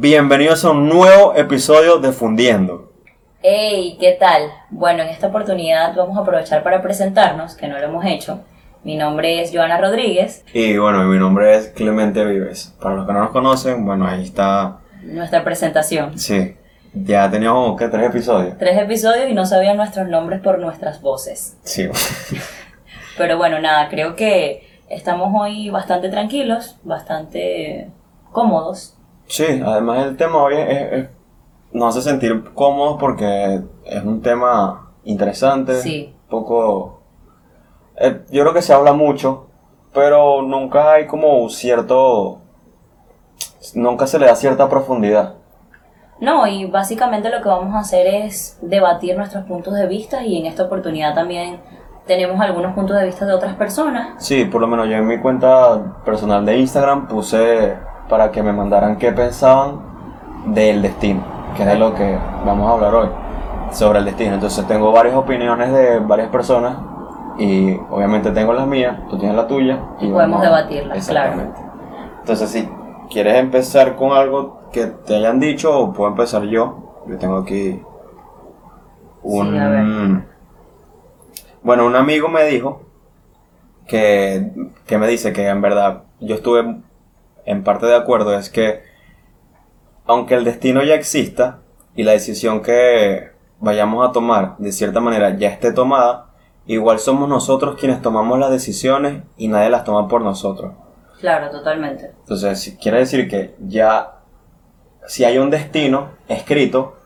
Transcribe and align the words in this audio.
Bienvenidos 0.00 0.64
a 0.64 0.70
un 0.70 0.88
nuevo 0.88 1.34
episodio 1.34 1.98
de 1.98 2.12
Fundiendo. 2.12 2.92
Hey, 3.42 3.96
¿qué 3.98 4.12
tal? 4.12 4.42
Bueno, 4.70 5.02
en 5.02 5.08
esta 5.08 5.26
oportunidad 5.26 5.92
vamos 5.96 6.16
a 6.16 6.20
aprovechar 6.20 6.62
para 6.62 6.80
presentarnos, 6.80 7.56
que 7.56 7.66
no 7.66 7.76
lo 7.80 7.84
hemos 7.84 8.04
hecho. 8.04 8.44
Mi 8.84 8.94
nombre 8.94 9.42
es 9.42 9.50
Joana 9.52 9.76
Rodríguez. 9.76 10.44
Y 10.54 10.78
bueno, 10.78 11.02
mi 11.02 11.18
nombre 11.18 11.56
es 11.56 11.70
Clemente 11.70 12.24
Vives. 12.24 12.76
Para 12.80 12.94
los 12.94 13.08
que 13.08 13.12
no 13.12 13.22
nos 13.22 13.30
conocen, 13.30 13.84
bueno, 13.84 14.06
ahí 14.06 14.22
está. 14.22 14.78
Nuestra 15.02 15.42
presentación. 15.42 16.16
Sí. 16.16 16.54
Ya 16.94 17.28
teníamos, 17.28 17.76
¿qué? 17.76 17.88
Tres 17.88 18.06
episodios. 18.06 18.56
Tres 18.56 18.78
episodios 18.78 19.28
y 19.28 19.34
no 19.34 19.46
sabían 19.46 19.76
nuestros 19.76 20.06
nombres 20.06 20.40
por 20.40 20.60
nuestras 20.60 21.02
voces. 21.02 21.56
Sí. 21.64 21.88
Pero 23.18 23.36
bueno, 23.36 23.58
nada, 23.58 23.88
creo 23.88 24.14
que 24.14 24.62
estamos 24.88 25.34
hoy 25.36 25.70
bastante 25.70 26.08
tranquilos, 26.08 26.78
bastante 26.84 27.90
cómodos. 28.30 28.94
Sí, 29.28 29.62
además 29.64 30.06
el 30.06 30.16
tema 30.16 30.42
hoy 30.42 30.54
es, 30.56 30.92
es- 30.92 31.08
nos 31.72 31.96
hace 31.96 32.08
sentir 32.10 32.52
cómodos 32.54 32.96
porque 32.98 33.60
es 33.84 34.02
un 34.04 34.22
tema 34.22 34.90
interesante. 35.04 35.80
Sí. 35.80 36.14
Poco. 36.28 37.00
eh, 37.96 38.22
yo 38.30 38.42
creo 38.42 38.54
que 38.54 38.62
se 38.62 38.72
habla 38.72 38.92
mucho, 38.92 39.46
pero 39.92 40.42
nunca 40.42 40.92
hay 40.92 41.06
como 41.06 41.48
cierto. 41.50 42.40
Nunca 43.74 44.06
se 44.06 44.18
le 44.18 44.26
da 44.26 44.34
cierta 44.36 44.68
profundidad. 44.68 45.34
No, 46.20 46.46
y 46.46 46.64
básicamente 46.66 47.28
lo 47.30 47.40
que 47.42 47.48
vamos 47.48 47.74
a 47.74 47.80
hacer 47.80 48.06
es 48.06 48.58
debatir 48.62 49.16
nuestros 49.16 49.44
puntos 49.44 49.74
de 49.74 49.86
vista 49.86 50.24
y 50.24 50.38
en 50.38 50.46
esta 50.46 50.64
oportunidad 50.64 51.14
también 51.14 51.60
tenemos 52.06 52.40
algunos 52.40 52.74
puntos 52.74 52.96
de 52.98 53.04
vista 53.06 53.24
de 53.26 53.34
otras 53.34 53.54
personas. 53.56 54.24
Sí, 54.24 54.44
por 54.46 54.60
lo 54.60 54.66
menos 54.66 54.88
yo 54.88 54.94
en 54.96 55.06
mi 55.06 55.18
cuenta 55.18 56.00
personal 56.04 56.44
de 56.44 56.58
Instagram 56.58 57.06
puse 57.08 57.74
para 58.08 58.30
que 58.30 58.42
me 58.42 58.52
mandaran 58.52 58.96
qué 58.96 59.12
pensaban 59.12 59.80
del 60.46 60.82
destino, 60.82 61.22
que 61.56 61.62
es 61.62 61.68
de 61.68 61.78
lo 61.78 61.94
que 61.94 62.18
vamos 62.44 62.68
a 62.68 62.74
hablar 62.74 62.94
hoy, 62.94 63.08
sobre 63.72 63.98
el 63.98 64.04
destino. 64.04 64.34
Entonces 64.34 64.66
tengo 64.66 64.92
varias 64.92 65.14
opiniones 65.14 65.72
de 65.72 65.98
varias 66.00 66.28
personas 66.28 66.76
y 67.38 67.74
obviamente 67.90 68.30
tengo 68.30 68.52
las 68.52 68.66
mías, 68.66 68.96
tú 69.10 69.18
tienes 69.18 69.36
la 69.36 69.46
tuya. 69.46 69.78
Y 70.00 70.10
podemos 70.10 70.40
debatirlas, 70.40 70.96
Exactamente. 70.96 71.60
Entonces 72.20 72.50
si 72.50 72.68
quieres 73.10 73.36
empezar 73.36 73.96
con 73.96 74.12
algo 74.12 74.60
que 74.72 74.86
te 74.86 75.16
hayan 75.16 75.40
dicho 75.40 75.76
o 75.78 75.92
puedo 75.92 76.10
empezar 76.10 76.42
yo, 76.44 77.02
yo 77.06 77.18
tengo 77.18 77.38
aquí 77.38 77.82
un... 79.22 79.50
Sí, 79.50 79.58
a 79.58 79.68
ver. 79.68 79.84
Bueno, 81.62 81.86
un 81.86 81.96
amigo 81.96 82.28
me 82.28 82.44
dijo 82.44 82.82
que, 83.86 84.52
que 84.86 84.98
me 84.98 85.06
dice 85.06 85.32
que 85.32 85.48
en 85.48 85.60
verdad 85.60 86.04
yo 86.20 86.36
estuve 86.36 86.82
en 87.50 87.64
parte 87.64 87.86
de 87.86 87.96
acuerdo, 87.96 88.36
es 88.38 88.50
que 88.50 88.82
aunque 90.06 90.34
el 90.34 90.44
destino 90.44 90.82
ya 90.82 90.94
exista 90.94 91.58
y 91.94 92.02
la 92.02 92.12
decisión 92.12 92.62
que 92.62 93.30
vayamos 93.60 94.08
a 94.08 94.12
tomar 94.12 94.56
de 94.58 94.72
cierta 94.72 95.00
manera 95.00 95.36
ya 95.36 95.48
esté 95.48 95.72
tomada, 95.72 96.26
igual 96.66 96.98
somos 96.98 97.28
nosotros 97.28 97.76
quienes 97.78 98.00
tomamos 98.02 98.38
las 98.38 98.50
decisiones 98.50 99.22
y 99.36 99.48
nadie 99.48 99.70
las 99.70 99.84
toma 99.84 100.08
por 100.08 100.22
nosotros. 100.22 100.72
Claro, 101.20 101.50
totalmente. 101.50 102.12
Entonces, 102.20 102.76
quiere 102.80 102.98
decir 102.98 103.28
que 103.28 103.56
ya, 103.66 104.12
si 105.06 105.24
hay 105.24 105.38
un 105.38 105.50
destino 105.50 106.10
escrito, 106.28 106.96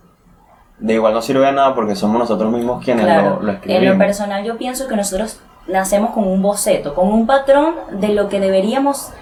de 0.79 0.95
igual 0.95 1.15
no 1.15 1.23
sirve 1.23 1.47
de 1.47 1.53
nada 1.53 1.75
porque 1.75 1.95
somos 1.95 2.19
nosotros 2.19 2.53
mismos 2.53 2.85
quienes 2.85 3.05
Claro. 3.05 3.37
lo, 3.37 3.43
lo 3.43 3.49
En 3.51 3.55
escribimos. 3.57 3.95
lo 3.95 3.99
personal 3.99 4.45
yo 4.45 4.59
pienso 4.59 4.89
que 4.89 4.97
nosotros 4.97 5.41
nacemos 5.69 6.11
con 6.11 6.27
un 6.27 6.43
boceto, 6.43 6.95
con 6.95 7.09
un 7.09 7.27
patrón 7.27 7.75
de 7.93 8.09
lo 8.09 8.29
que 8.29 8.41
deberíamos 8.41 9.13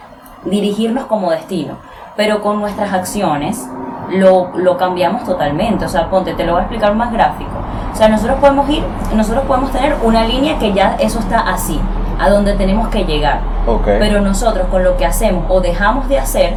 dirigirnos 0.45 1.05
como 1.07 1.31
destino, 1.31 1.75
pero 2.17 2.41
con 2.43 2.61
nuestras 2.61 2.93
acciones 2.93 3.67
lo, 4.11 4.51
lo 4.57 4.77
cambiamos 4.77 5.25
totalmente. 5.25 5.85
O 5.85 5.89
sea, 5.89 6.09
ponte, 6.11 6.35
te 6.35 6.45
lo 6.45 6.53
voy 6.53 6.61
a 6.61 6.65
explicar 6.65 6.95
más 6.95 7.13
gráfico. 7.13 7.51
O 7.93 7.97
sea, 7.97 8.09
nosotros 8.09 8.39
podemos 8.41 8.69
ir, 8.71 8.83
nosotros 9.15 9.45
podemos 9.47 9.71
tener 9.73 9.97
una 10.03 10.25
línea 10.25 10.59
que 10.59 10.73
ya 10.73 10.97
eso 10.99 11.19
está 11.19 11.41
así, 11.41 11.79
a 12.19 12.31
donde 12.31 12.55
tenemos 12.55 12.89
que 12.89 13.05
llegar. 13.05 13.41
Ok. 13.67 13.85
Pero 13.99 14.21
nosotros 14.21 14.67
con 14.71 14.85
lo 14.85 14.97
que 14.97 15.07
hacemos 15.07 15.45
o 15.49 15.61
dejamos 15.61 16.09
de 16.09 16.19
hacer, 16.19 16.55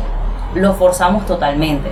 lo 0.56 0.74
forzamos 0.74 1.26
totalmente. 1.26 1.92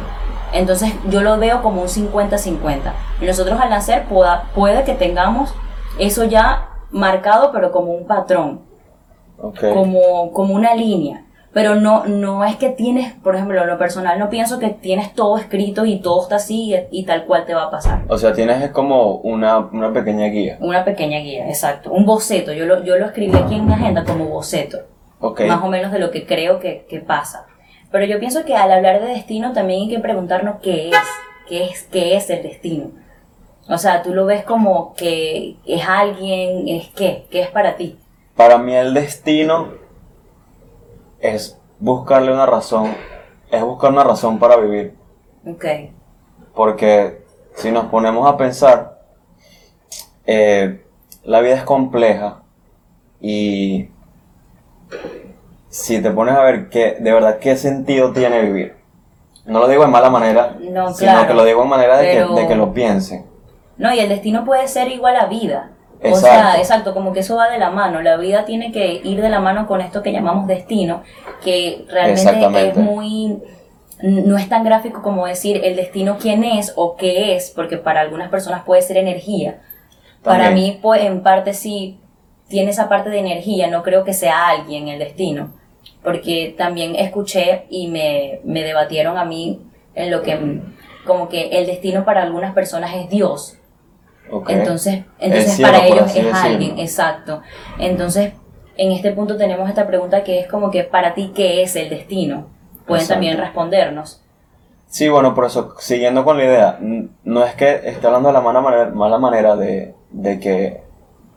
Entonces 0.53 0.93
yo 1.09 1.21
lo 1.21 1.37
veo 1.37 1.61
como 1.61 1.81
un 1.81 1.87
50-50. 1.87 2.91
Y 3.21 3.25
nosotros 3.25 3.59
al 3.59 3.69
nacer 3.69 4.05
pueda- 4.05 4.43
puede 4.53 4.83
que 4.83 4.93
tengamos 4.93 5.53
eso 5.97 6.23
ya 6.25 6.67
marcado, 6.91 7.51
pero 7.51 7.71
como 7.71 7.91
un 7.93 8.05
patrón, 8.05 8.61
como, 9.73 10.31
como 10.33 10.53
una 10.53 10.73
línea. 10.75 11.23
Pero 11.53 11.75
no, 11.75 12.05
no 12.05 12.45
es 12.45 12.55
que 12.55 12.69
tienes, 12.69 13.13
por 13.15 13.35
ejemplo, 13.35 13.61
en 13.61 13.67
lo 13.67 13.77
personal, 13.77 14.17
no 14.17 14.29
pienso 14.29 14.57
que 14.57 14.69
tienes 14.69 15.13
todo 15.13 15.37
escrito 15.37 15.85
y 15.85 15.99
todo 15.99 16.23
está 16.23 16.35
así 16.37 16.73
y, 16.73 16.99
y 17.01 17.05
tal 17.05 17.25
cual 17.25 17.45
te 17.45 17.53
va 17.53 17.63
a 17.63 17.71
pasar. 17.71 18.03
O 18.07 18.17
sea, 18.17 18.31
tienes 18.33 18.61
es 18.61 18.71
como 18.71 19.15
una, 19.15 19.57
una 19.57 19.91
pequeña 19.91 20.27
guía. 20.27 20.57
Una 20.61 20.85
pequeña 20.85 21.19
guía, 21.19 21.47
exacto. 21.49 21.91
Un 21.91 22.05
boceto. 22.05 22.53
Yo 22.53 22.65
lo, 22.65 22.83
yo 22.83 22.97
lo 22.97 23.07
escribí 23.07 23.37
aquí 23.37 23.55
en 23.55 23.67
mi 23.67 23.73
agenda 23.73 24.05
como 24.05 24.25
boceto. 24.27 24.77
Ok. 25.21 25.41
más 25.41 25.61
o 25.63 25.67
menos 25.67 25.91
de 25.91 25.99
lo 25.99 26.09
que 26.09 26.25
creo 26.25 26.59
que, 26.59 26.85
que 26.89 26.99
pasa. 26.99 27.45
Pero 27.91 28.05
yo 28.05 28.19
pienso 28.19 28.43
que 28.43 28.55
al 28.55 28.71
hablar 28.71 29.01
de 29.01 29.07
destino 29.07 29.53
también 29.53 29.81
hay 29.81 29.89
que 29.89 29.99
preguntarnos 29.99 30.61
qué 30.61 30.89
es, 30.89 30.97
qué 31.47 31.65
es, 31.65 31.83
qué 31.91 32.15
es 32.15 32.29
el 32.29 32.41
destino. 32.41 32.91
O 33.69 33.77
sea, 33.77 34.01
tú 34.01 34.13
lo 34.13 34.25
ves 34.25 34.43
como 34.43 34.95
que 34.95 35.57
es 35.65 35.83
alguien, 35.87 36.67
es 36.67 36.87
qué, 36.95 37.25
qué 37.29 37.41
es 37.41 37.49
para 37.49 37.75
ti. 37.75 37.97
Para 38.35 38.57
mí 38.57 38.73
el 38.73 38.93
destino 38.93 39.80
es 41.21 41.57
buscarle 41.79 42.33
una 42.33 42.45
razón, 42.45 42.93
es 43.51 43.61
buscar 43.63 43.91
una 43.91 44.03
razón 44.03 44.39
para 44.39 44.57
vivir. 44.57 44.95
Ok, 45.47 45.65
Porque 46.53 47.23
si 47.55 47.71
nos 47.71 47.85
ponemos 47.85 48.27
a 48.27 48.37
pensar, 48.37 48.99
eh, 50.25 50.85
la 51.23 51.41
vida 51.41 51.55
es 51.55 51.63
compleja 51.63 52.41
y 53.19 53.89
si 55.69 56.01
te 56.01 56.11
pones 56.11 56.35
a 56.35 56.43
ver 56.43 56.69
que 56.69 56.95
de 56.99 57.11
verdad 57.13 57.39
qué 57.39 57.55
sentido 57.55 58.11
tiene 58.11 58.41
vivir. 58.41 58.75
No 59.45 59.59
lo 59.59 59.67
digo 59.67 59.83
en 59.83 59.91
mala 59.91 60.09
manera, 60.09 60.55
No, 60.59 60.93
sino 60.93 61.11
claro, 61.11 61.27
que 61.27 61.33
lo 61.33 61.45
digo 61.45 61.63
en 61.63 61.69
manera 61.69 61.97
de, 61.97 62.13
pero- 62.13 62.35
que, 62.35 62.41
de 62.41 62.47
que 62.47 62.55
lo 62.55 62.73
piensen. 62.73 63.25
No, 63.77 63.91
y 63.93 63.99
el 63.99 64.09
destino 64.09 64.45
puede 64.45 64.67
ser 64.67 64.89
igual 64.89 65.15
a 65.15 65.25
vida. 65.25 65.71
O 66.03 66.07
Exacto. 66.07 66.27
sea, 66.27 66.57
exacto, 66.57 66.93
como 66.93 67.13
que 67.13 67.19
eso 67.19 67.35
va 67.35 67.49
de 67.49 67.59
la 67.59 67.69
mano. 67.69 68.01
La 68.01 68.17
vida 68.17 68.43
tiene 68.45 68.71
que 68.71 69.01
ir 69.03 69.21
de 69.21 69.29
la 69.29 69.39
mano 69.39 69.67
con 69.67 69.81
esto 69.81 70.01
que 70.01 70.11
llamamos 70.11 70.47
destino, 70.47 71.03
que 71.43 71.85
realmente 71.89 72.69
es 72.69 72.75
muy... 72.75 73.37
No 74.01 74.35
es 74.35 74.49
tan 74.49 74.63
gráfico 74.63 75.03
como 75.03 75.27
decir 75.27 75.61
el 75.63 75.75
destino 75.75 76.17
quién 76.19 76.43
es 76.43 76.73
o 76.75 76.95
qué 76.95 77.35
es, 77.35 77.51
porque 77.51 77.77
para 77.77 78.01
algunas 78.01 78.29
personas 78.29 78.63
puede 78.63 78.81
ser 78.81 78.97
energía. 78.97 79.61
Para 80.23 80.45
También. 80.45 80.73
mí, 80.73 80.79
pues, 80.81 81.03
en 81.03 81.21
parte 81.21 81.53
sí 81.53 81.99
tiene 82.47 82.71
esa 82.71 82.89
parte 82.89 83.11
de 83.11 83.19
energía, 83.19 83.67
no 83.67 83.83
creo 83.83 84.03
que 84.03 84.13
sea 84.13 84.47
alguien 84.49 84.87
el 84.87 84.97
destino. 84.97 85.53
Porque 86.03 86.55
también 86.57 86.95
escuché 86.95 87.65
y 87.69 87.89
me, 87.89 88.39
me 88.43 88.63
debatieron 88.63 89.19
a 89.19 89.25
mí 89.25 89.59
en 89.93 90.09
lo 90.09 90.23
que, 90.23 90.61
como 91.05 91.29
que 91.29 91.49
el 91.59 91.67
destino 91.67 92.03
para 92.03 92.23
algunas 92.23 92.55
personas 92.55 92.95
es 92.95 93.07
Dios. 93.07 93.57
Entonces, 94.47 95.03
entonces 95.19 95.59
para 95.61 95.85
ellos 95.85 96.07
es 96.07 96.13
decirlo. 96.13 96.31
alguien, 96.35 96.79
exacto. 96.79 97.41
Entonces, 97.79 98.33
en 98.77 98.91
este 98.91 99.11
punto 99.11 99.37
tenemos 99.37 99.69
esta 99.69 99.87
pregunta 99.87 100.23
que 100.23 100.39
es 100.39 100.47
como 100.47 100.71
que 100.71 100.83
para 100.83 101.13
ti, 101.13 101.31
¿qué 101.35 101.63
es 101.63 101.75
el 101.75 101.89
destino? 101.89 102.47
Pueden 102.85 103.03
Exacto. 103.03 103.13
también 103.13 103.37
respondernos. 103.37 104.21
Sí, 104.87 105.07
bueno, 105.07 105.33
por 105.33 105.45
eso, 105.45 105.75
siguiendo 105.79 106.25
con 106.25 106.37
la 106.37 106.43
idea, 106.43 106.79
no 107.23 107.45
es 107.45 107.55
que 107.55 107.81
esté 107.85 108.07
hablando 108.07 108.29
de 108.29 108.33
la 108.33 108.41
mala 108.41 108.61
manera, 108.61 108.85
mala 108.87 109.17
manera 109.17 109.55
de, 109.55 109.95
de 110.09 110.39
que 110.39 110.83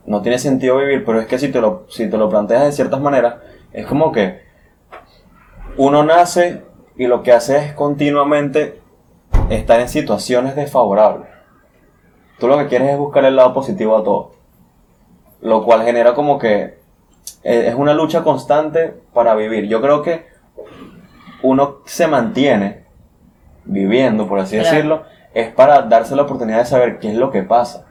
no 0.07 0.23
tiene 0.23 0.39
sentido 0.39 0.77
vivir, 0.79 1.05
pero 1.05 1.21
es 1.21 1.27
que 1.27 1.39
si 1.39 1.49
te, 1.51 1.61
lo, 1.61 1.87
si 1.89 2.09
te 2.09 2.17
lo 2.17 2.29
planteas 2.29 2.65
de 2.65 2.73
ciertas 2.73 3.01
maneras, 3.01 3.37
es 3.73 3.87
como 3.87 4.13
que 4.13 4.41
uno 5.77 6.03
nace 6.05 6.63
y 6.97 7.07
lo 7.07 7.23
que 7.23 7.33
hace 7.33 7.59
es 7.59 7.73
continuamente 7.75 8.81
estar 9.51 9.81
en 9.81 9.89
situaciones 9.89 10.57
desfavorables. 10.57 11.29
Tú 12.39 12.49
lo 12.49 12.59
que 12.59 12.67
quieres 12.67 12.91
es 12.91 12.99
buscar 12.99 13.25
el 13.25 13.37
lado 13.37 13.53
positivo 13.55 13.97
a 13.97 14.05
todo. 14.05 14.33
Lo 15.41 15.65
cual 15.65 15.85
genera 15.85 16.15
como 16.15 16.39
que 16.39 16.79
eh, 17.43 17.65
es 17.69 17.75
una 17.75 17.95
lucha 17.95 18.23
constante 18.25 18.95
para 19.13 19.35
vivir. 19.35 19.67
Yo 19.69 19.81
creo 19.81 20.03
que 20.03 20.27
uno 21.43 21.77
se 21.85 22.07
mantiene 22.07 22.85
viviendo, 23.65 24.27
por 24.27 24.39
así 24.41 24.57
Claro. 24.59 24.71
decirlo, 24.75 25.03
es 25.35 25.53
para 25.53 25.83
darse 25.83 26.17
la 26.17 26.23
oportunidad 26.23 26.59
de 26.59 26.65
saber 26.67 26.99
qué 26.99 27.11
es 27.11 27.17
lo 27.17 27.31
que 27.31 27.43
pasa, 27.43 27.87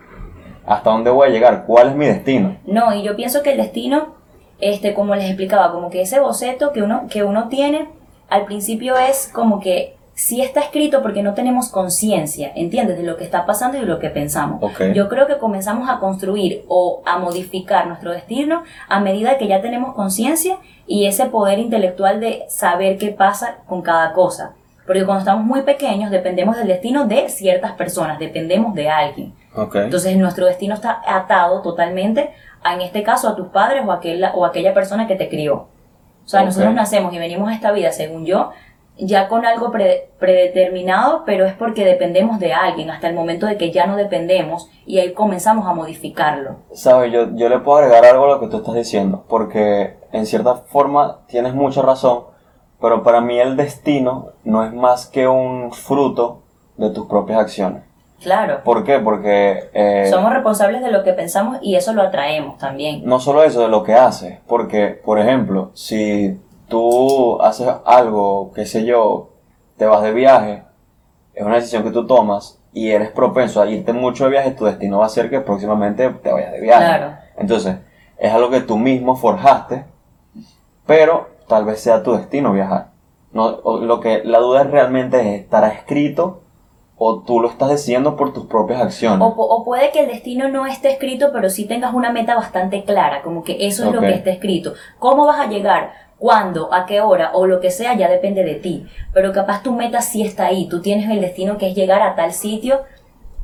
hasta 0.65 0.89
dónde 0.89 1.09
voy 1.11 1.27
a 1.27 1.31
llegar, 1.31 1.65
cuál 1.65 1.89
es 1.89 1.95
mi 1.95 2.05
destino. 2.05 2.57
No, 2.65 2.93
y 2.93 3.03
yo 3.03 3.15
pienso 3.15 3.43
que 3.43 3.51
el 3.51 3.57
destino, 3.57 4.15
este, 4.59 4.93
como 4.93 5.15
les 5.15 5.25
explicaba, 5.25 5.71
como 5.71 5.89
que 5.89 6.01
ese 6.01 6.19
boceto 6.19 6.71
que 6.71 6.81
uno, 6.81 7.03
que 7.09 7.23
uno 7.23 7.47
tiene, 7.49 7.89
al 8.29 8.45
principio 8.45 8.97
es 8.97 9.29
como 9.33 9.59
que 9.59 9.95
sí 10.13 10.41
está 10.41 10.61
escrito 10.61 11.01
porque 11.01 11.23
no 11.23 11.33
tenemos 11.33 11.69
conciencia, 11.69 12.51
¿entiendes? 12.55 12.97
De 12.97 13.03
lo 13.03 13.17
que 13.17 13.23
está 13.23 13.45
pasando 13.45 13.77
y 13.77 13.81
de 13.81 13.87
lo 13.87 13.99
que 13.99 14.09
pensamos. 14.09 14.61
Yo 14.93 15.09
creo 15.09 15.27
que 15.27 15.37
comenzamos 15.37 15.89
a 15.89 15.99
construir 15.99 16.63
o 16.67 17.01
a 17.05 17.17
modificar 17.17 17.87
nuestro 17.87 18.11
destino 18.11 18.63
a 18.87 18.99
medida 18.99 19.37
que 19.37 19.47
ya 19.47 19.61
tenemos 19.61 19.95
conciencia 19.95 20.57
y 20.85 21.05
ese 21.05 21.25
poder 21.25 21.59
intelectual 21.59 22.19
de 22.19 22.43
saber 22.47 22.97
qué 22.97 23.09
pasa 23.09 23.57
con 23.67 23.81
cada 23.81 24.13
cosa. 24.13 24.53
Porque 24.85 25.05
cuando 25.05 25.19
estamos 25.19 25.45
muy 25.45 25.61
pequeños 25.61 26.11
dependemos 26.11 26.57
del 26.57 26.67
destino 26.67 27.05
de 27.05 27.29
ciertas 27.29 27.71
personas, 27.71 28.19
dependemos 28.19 28.75
de 28.75 28.89
alguien. 28.89 29.33
Okay. 29.55 29.83
Entonces 29.83 30.17
nuestro 30.17 30.45
destino 30.45 30.75
está 30.75 31.01
atado 31.07 31.61
totalmente, 31.61 32.31
a, 32.63 32.73
en 32.73 32.81
este 32.81 33.03
caso, 33.03 33.29
a 33.29 33.35
tus 33.35 33.47
padres 33.47 33.83
o 33.85 33.91
a 33.91 33.95
aquella, 33.95 34.33
o 34.35 34.45
a 34.45 34.49
aquella 34.49 34.73
persona 34.73 35.07
que 35.07 35.15
te 35.15 35.29
crió. 35.29 35.67
O 36.25 36.27
sea, 36.27 36.43
nosotros 36.43 36.73
nacemos 36.73 37.13
y 37.13 37.19
venimos 37.19 37.49
a 37.49 37.53
esta 37.53 37.71
vida, 37.71 37.91
según 37.91 38.25
yo, 38.25 38.51
ya 38.97 39.27
con 39.27 39.45
algo 39.45 39.71
pre- 39.71 40.09
predeterminado, 40.19 41.23
pero 41.25 41.45
es 41.45 41.53
porque 41.53 41.83
dependemos 41.85 42.39
de 42.39 42.53
alguien 42.53 42.89
hasta 42.91 43.07
el 43.09 43.15
momento 43.15 43.45
de 43.45 43.57
que 43.57 43.71
ya 43.71 43.87
no 43.87 43.95
dependemos 43.95 44.69
y 44.85 44.99
ahí 44.99 45.13
comenzamos 45.13 45.65
a 45.67 45.73
modificarlo. 45.73 46.57
Sabes, 46.73 47.11
yo, 47.11 47.35
yo 47.35 47.49
le 47.49 47.59
puedo 47.59 47.79
agregar 47.79 48.05
algo 48.05 48.25
a 48.25 48.29
lo 48.29 48.39
que 48.39 48.47
tú 48.47 48.57
estás 48.57 48.75
diciendo, 48.75 49.23
porque 49.27 49.95
en 50.11 50.25
cierta 50.25 50.55
forma 50.55 51.19
tienes 51.27 51.53
mucha 51.53 51.81
razón, 51.81 52.25
pero 52.79 53.01
para 53.03 53.21
mí 53.21 53.39
el 53.39 53.55
destino 53.55 54.29
no 54.43 54.63
es 54.63 54.73
más 54.73 55.07
que 55.07 55.27
un 55.27 55.71
fruto 55.71 56.43
de 56.77 56.89
tus 56.91 57.07
propias 57.07 57.39
acciones. 57.39 57.83
Claro. 58.21 58.61
¿Por 58.63 58.83
qué? 58.85 58.99
Porque 58.99 59.69
eh, 59.73 60.07
Somos 60.09 60.31
responsables 60.31 60.81
de 60.81 60.91
lo 60.91 61.03
que 61.03 61.11
pensamos 61.13 61.57
y 61.61 61.75
eso 61.75 61.93
lo 61.93 62.01
atraemos 62.03 62.57
también. 62.57 63.01
no 63.05 63.19
solo 63.19 63.43
eso, 63.43 63.61
de 63.61 63.67
lo 63.67 63.83
que 63.83 63.95
haces, 63.95 64.39
porque, 64.47 64.87
por 65.03 65.19
ejemplo, 65.19 65.71
si 65.73 66.39
tú 66.73 67.39
haces 67.41 67.67
algo, 67.85 68.51
qué 68.55 68.65
sé 68.65 68.83
yo, 68.83 69.29
te 69.77 69.85
vas 69.85 70.01
de 70.01 70.11
viaje, 70.11 70.63
es 71.35 71.45
una 71.45 71.55
decisión 71.55 71.83
que 71.83 71.91
tú 71.91 72.07
tomas 72.07 72.59
y 72.73 72.89
eres 72.89 73.11
propenso 73.11 73.61
a 73.61 73.69
irte 73.69 73.93
mucho 73.93 74.23
de 74.23 74.31
viaje, 74.31 74.51
tu 74.51 74.65
destino 74.65 74.97
va 74.99 75.05
a 75.05 75.09
ser 75.09 75.29
que 75.29 75.39
próximamente 75.39 76.09
te 76.09 76.31
vayas 76.31 76.51
de 76.51 76.61
viaje. 76.61 76.83
Claro. 76.85 77.13
Entonces, 77.37 77.75
es 78.17 78.33
algo 78.33 78.49
que 78.49 78.61
tú 78.61 78.77
mismo 78.77 79.15
forjaste, 79.15 79.85
pero 80.87 81.27
tal 81.47 81.65
vez 81.65 81.79
sea 81.79 82.01
tu 82.01 82.13
destino 82.13 82.51
viajar. 82.53 82.87
No, 83.31 83.59
lo 83.79 83.99
que 83.99 84.23
la 84.23 84.39
duda 84.39 84.63
realmente 84.63 85.19
es, 85.19 85.41
¿estará 85.41 85.67
escrito 85.69 86.41
o 86.97 87.19
tú 87.21 87.39
lo 87.41 87.49
estás 87.49 87.69
decidiendo 87.69 88.15
por 88.15 88.33
tus 88.33 88.45
propias 88.45 88.81
acciones? 88.81 89.19
O, 89.21 89.35
pu- 89.35 89.45
o 89.49 89.63
puede 89.63 89.91
que 89.91 90.01
el 90.01 90.07
destino 90.07 90.47
no 90.49 90.65
esté 90.65 90.91
escrito, 90.91 91.29
pero 91.33 91.49
sí 91.49 91.65
tengas 91.65 91.93
una 91.93 92.11
meta 92.11 92.35
bastante 92.35 92.83
clara, 92.83 93.21
como 93.21 93.43
que 93.43 93.67
eso 93.67 93.87
es 93.87 93.93
lo 93.93 94.01
que 94.01 94.13
está 94.13 94.29
escrito. 94.31 94.73
¿Cómo 94.99 95.25
vas 95.25 95.39
a 95.39 95.47
llegar? 95.47 95.93
¿Cuándo? 96.27 96.73
¿A 96.73 96.85
qué 96.85 97.01
hora? 97.01 97.31
O 97.33 97.47
lo 97.47 97.59
que 97.59 97.69
sea, 97.69 97.95
ya 97.97 98.07
depende 98.09 98.45
de 98.45 98.55
ti. 98.55 98.87
Pero 99.11 99.33
capaz 99.33 99.61
tu 99.61 99.73
meta 99.73 99.99
sí 100.01 100.21
está 100.21 100.45
ahí. 100.45 100.69
Tú 100.69 100.81
tienes 100.81 101.09
el 101.09 101.19
destino 101.19 101.57
que 101.57 101.67
es 101.67 101.75
llegar 101.75 102.01
a 102.01 102.15
tal 102.15 102.31
sitio. 102.31 102.79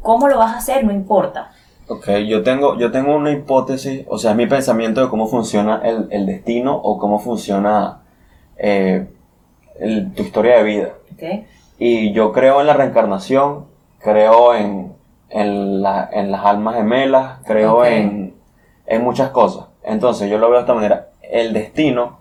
¿Cómo 0.02 0.30
lo 0.30 0.38
vas 0.38 0.54
a 0.54 0.60
hacer? 0.60 0.86
No 0.86 0.94
importa. 0.94 1.52
Ok, 1.90 2.08
yo 2.26 2.42
tengo, 2.42 2.78
yo 2.78 2.90
tengo 2.90 3.14
una 3.18 3.32
hipótesis, 3.32 4.06
o 4.08 4.18
sea, 4.18 4.32
es 4.32 4.38
mi 4.38 4.48
pensamiento 4.48 5.02
de 5.02 5.10
cómo 5.10 5.28
funciona 5.28 5.82
el, 5.84 6.08
el 6.10 6.26
destino 6.26 6.74
o 6.74 6.98
cómo 6.98 7.20
funciona 7.20 8.00
eh, 8.56 9.10
el- 9.78 10.14
tu 10.14 10.24
historia 10.24 10.56
de 10.60 10.64
vida. 10.64 10.90
¿ok? 11.16 11.24
Y 11.80 12.14
yo 12.14 12.32
creo 12.32 12.62
en 12.62 12.68
la 12.68 12.76
reencarnación, 12.76 13.66
creo 14.00 14.56
en, 14.56 14.94
en, 15.30 15.82
la- 15.82 16.10
en 16.14 16.32
las 16.32 16.46
almas 16.46 16.76
gemelas, 16.78 17.40
creo 17.46 17.84
en, 17.84 18.36
en 18.86 19.04
muchas 19.04 19.32
cosas. 19.32 19.66
Entonces 19.84 20.30
yo 20.32 20.38
lo 20.38 20.48
veo 20.48 20.60
de 20.60 20.62
esta 20.62 20.74
manera. 20.76 21.10
El 21.22 21.52
destino 21.52 22.19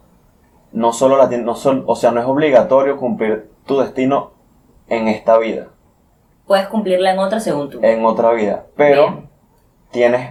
no 0.73 0.93
solo 0.93 1.17
la 1.17 1.26
no 1.26 1.55
sol- 1.55 1.85
o 1.87 1.97
sea, 1.97 2.11
no 2.11 2.20
es 2.20 2.26
obligatorio 2.26 2.97
cumplir 2.97 3.50
tu 3.67 3.79
destino 3.81 4.32
en 4.88 5.09
esta 5.09 5.38
vida, 5.38 5.69
Puedes 6.47 6.67
cumplirla 6.69 7.12
en 7.12 7.19
otra 7.19 7.41
según 7.41 7.69
tú. 7.69 7.79
en 7.82 8.05
otra 8.06 8.31
vida, 8.32 8.65
pero 8.76 9.03
Bien. 9.03 9.29
tienes, 9.91 10.31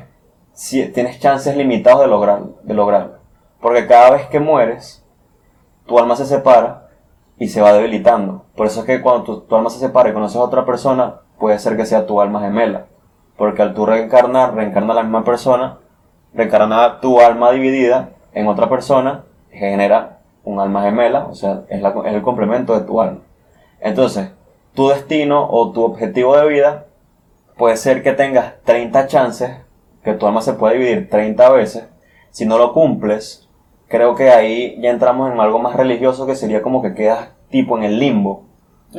si- 0.54 0.88
tienes 0.92 1.20
chances 1.20 1.56
limitados 1.56 2.02
de, 2.02 2.08
lograr, 2.08 2.42
de 2.64 2.74
lograrlo. 2.74 3.18
Porque 3.62 3.86
cada 3.88 4.12
vez 4.12 4.26
que 4.28 4.40
mueres, 4.40 5.04
tu 5.86 5.98
alma 6.00 6.16
se 6.16 6.26
separa 6.26 6.90
y 7.38 7.48
se 7.50 7.62
va 7.62 7.74
debilitando. 7.74 8.46
Por 8.56 8.66
eso 8.66 8.80
es 8.80 8.86
que 8.88 9.02
cuando 9.02 9.24
tu, 9.24 9.42
tu 9.42 9.56
alma 9.56 9.70
se 9.70 9.80
separa 9.80 10.10
y 10.10 10.14
conoces 10.14 10.38
a 10.38 10.44
otra 10.44 10.66
persona, 10.66 11.22
puede 11.38 11.60
ser 11.60 11.78
que 11.78 11.86
sea 11.86 12.08
tu 12.08 12.20
alma 12.20 12.42
gemela. 12.42 12.86
Porque 13.38 13.62
al 13.62 13.76
tú 13.76 13.86
reencarnar, 13.86 14.56
reencarna 14.56 14.96
la 14.96 15.04
misma 15.04 15.24
persona, 15.24 15.78
reencarna 16.34 17.00
tu 17.00 17.20
alma 17.22 17.52
dividida 17.52 18.10
en 18.34 18.48
otra 18.48 18.68
persona, 18.70 19.24
genera 19.52 20.17
un 20.48 20.60
alma 20.60 20.84
gemela, 20.84 21.26
o 21.26 21.36
sea, 21.36 21.64
es, 21.70 21.82
la- 21.82 21.94
es 22.06 22.14
el 22.14 22.22
complemento 22.22 22.78
de 22.80 22.86
tu 22.86 23.02
alma. 23.02 23.20
Entonces, 23.82 24.30
tu 24.74 24.88
destino 24.90 25.48
o 25.50 25.72
tu 25.72 25.84
objetivo 25.84 26.36
de 26.38 26.48
vida 26.48 26.86
puede 27.58 27.78
ser 27.78 28.04
que 28.04 28.14
tengas 28.14 28.54
30 28.64 29.08
chances, 29.08 29.52
que 30.04 30.14
tu 30.14 30.26
alma 30.28 30.42
se 30.42 30.54
pueda 30.54 30.74
dividir 30.74 31.10
30 31.10 31.50
veces. 31.50 31.88
Si 32.32 32.46
no 32.46 32.58
lo 32.58 32.74
cumples, 32.74 33.48
creo 33.88 34.16
que 34.16 34.30
ahí 34.30 34.80
ya 34.82 34.90
entramos 34.92 35.32
en 35.32 35.40
algo 35.40 35.60
más 35.60 35.76
religioso 35.76 36.26
que 36.26 36.36
sería 36.36 36.62
como 36.62 36.82
que 36.82 36.94
quedas 36.94 37.30
tipo 37.50 37.78
en 37.78 37.84
el 37.84 38.00
limbo, 38.00 38.44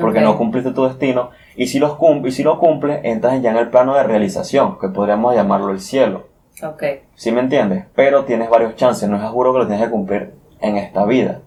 porque 0.00 0.20
no 0.20 0.36
cumpliste 0.38 0.72
tu 0.72 0.84
destino. 0.84 1.30
Y 1.56 1.66
si, 1.68 1.78
los 1.78 1.94
cum- 1.96 2.26
y 2.26 2.30
si 2.32 2.42
lo 2.42 2.58
cumples, 2.58 3.00
entras 3.04 3.40
ya 3.40 3.50
en 3.50 3.56
el 3.56 3.70
plano 3.70 3.94
de 3.94 4.02
realización, 4.02 4.78
que 4.78 4.88
podríamos 4.88 5.34
llamarlo 5.34 5.70
el 5.70 5.80
cielo. 5.80 6.26
Ok. 6.62 6.82
¿Sí 7.14 7.30
me 7.32 7.40
entiendes? 7.40 7.84
Pero 7.94 8.24
tienes 8.24 8.50
varios 8.50 8.74
chances, 8.76 9.08
no 9.08 9.16
es 9.16 9.22
a 9.22 9.28
juro 9.28 9.52
que 9.52 9.60
lo 9.60 9.66
tienes 9.66 9.84
que 9.86 9.90
cumplir 9.90 10.34
en 10.60 10.76
esta 10.76 11.04
vida. 11.04 11.40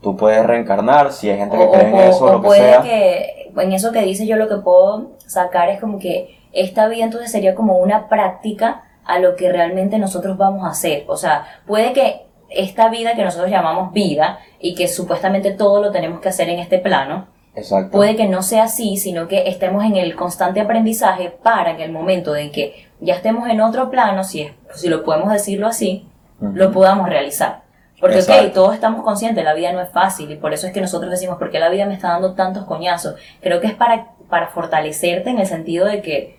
Tú 0.00 0.16
puedes 0.16 0.44
reencarnar, 0.46 1.12
si 1.12 1.28
hay 1.28 1.38
gente 1.38 1.56
que 1.56 1.64
O, 1.64 1.72
cree 1.72 1.88
en 1.88 1.94
o- 1.94 2.00
eso, 2.00 2.24
o 2.24 2.32
lo 2.32 2.40
que 2.40 2.46
puede 2.46 2.60
sea. 2.60 2.82
que, 2.82 3.52
en 3.56 3.72
eso 3.72 3.90
que 3.92 4.02
dice 4.02 4.26
yo 4.26 4.36
lo 4.36 4.48
que 4.48 4.56
puedo 4.56 5.10
sacar 5.26 5.68
es 5.70 5.80
como 5.80 5.98
que 5.98 6.38
esta 6.52 6.86
vida 6.88 7.04
entonces 7.04 7.32
sería 7.32 7.54
como 7.54 7.78
una 7.78 8.08
práctica 8.08 8.82
a 9.04 9.18
lo 9.18 9.34
que 9.36 9.50
realmente 9.50 9.98
nosotros 9.98 10.36
vamos 10.36 10.64
a 10.64 10.70
hacer. 10.70 11.04
O 11.08 11.16
sea, 11.16 11.44
puede 11.66 11.92
que 11.92 12.26
esta 12.50 12.88
vida 12.88 13.14
que 13.14 13.24
nosotros 13.24 13.50
llamamos 13.50 13.92
vida 13.92 14.38
y 14.60 14.74
que 14.74 14.86
supuestamente 14.88 15.50
todo 15.52 15.82
lo 15.82 15.90
tenemos 15.90 16.20
que 16.20 16.28
hacer 16.28 16.48
en 16.48 16.58
este 16.60 16.78
plano, 16.78 17.26
Exacto. 17.54 17.90
puede 17.90 18.14
que 18.16 18.26
no 18.28 18.42
sea 18.42 18.64
así, 18.64 18.96
sino 18.96 19.26
que 19.28 19.48
estemos 19.48 19.84
en 19.84 19.96
el 19.96 20.14
constante 20.14 20.60
aprendizaje 20.60 21.30
para 21.42 21.76
que 21.76 21.84
el 21.84 21.92
momento 21.92 22.36
en 22.36 22.52
que 22.52 22.86
ya 23.00 23.14
estemos 23.14 23.48
en 23.48 23.60
otro 23.60 23.90
plano, 23.90 24.22
si, 24.24 24.42
es, 24.42 24.52
si 24.74 24.88
lo 24.88 25.02
podemos 25.04 25.32
decirlo 25.32 25.66
así, 25.66 26.08
lo 26.40 26.70
podamos 26.70 27.08
realizar. 27.08 27.62
Porque, 28.00 28.16
ok, 28.16 28.22
Exacto. 28.22 28.52
todos 28.52 28.74
estamos 28.74 29.02
conscientes, 29.02 29.44
la 29.44 29.54
vida 29.54 29.72
no 29.72 29.80
es 29.80 29.90
fácil 29.90 30.30
y 30.30 30.36
por 30.36 30.52
eso 30.54 30.66
es 30.68 30.72
que 30.72 30.80
nosotros 30.80 31.10
decimos, 31.10 31.36
¿por 31.38 31.50
qué 31.50 31.58
la 31.58 31.68
vida 31.68 31.84
me 31.86 31.94
está 31.94 32.08
dando 32.10 32.34
tantos 32.34 32.64
coñazos? 32.64 33.16
Creo 33.40 33.60
que 33.60 33.66
es 33.66 33.74
para, 33.74 34.08
para 34.28 34.48
fortalecerte 34.48 35.30
en 35.30 35.38
el 35.40 35.46
sentido 35.46 35.86
de 35.86 36.00
que 36.00 36.38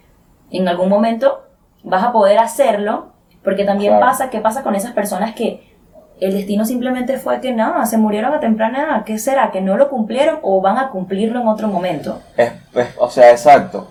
en 0.51 0.67
algún 0.67 0.88
momento 0.89 1.44
vas 1.83 2.03
a 2.03 2.11
poder 2.13 2.39
hacerlo, 2.39 3.09
porque 3.44 3.65
también 3.65 3.91
Claro. 3.94 4.06
pasa, 4.06 4.30
¿qué 4.30 4.39
pasa 4.39 4.63
con 4.63 4.75
esas 4.75 4.94
personas 4.94 5.35
que 5.35 5.68
el 6.21 6.33
destino 6.33 6.66
simplemente 6.66 7.18
fue 7.18 7.39
que 7.42 7.51
nada, 7.51 7.85
se 7.85 7.97
murieron 7.97 8.33
a 8.33 8.39
temprana 8.39 8.83
edad? 8.83 9.04
¿Qué 9.06 9.18
será? 9.19 9.51
¿Que 9.51 9.61
no 9.61 9.75
lo 9.78 9.89
cumplieron 9.89 10.39
o 10.42 10.61
van 10.61 10.78
a 10.78 10.89
cumplirlo 10.89 11.42
en 11.42 11.47
otro 11.47 11.68
momento? 11.68 12.21
Es- 12.37 12.51
es- 12.75 12.95
o 12.97 13.09
sea, 13.09 13.31
exacto. 13.31 13.87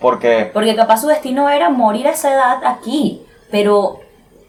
Porque 0.00 0.50
Porque 0.52 0.74
capaz 0.76 1.00
su 1.00 1.06
destino 1.08 1.48
era 1.48 1.70
morir 1.70 2.06
a 2.08 2.10
esa 2.10 2.32
edad 2.32 2.58
aquí, 2.64 3.22
pero 3.50 4.00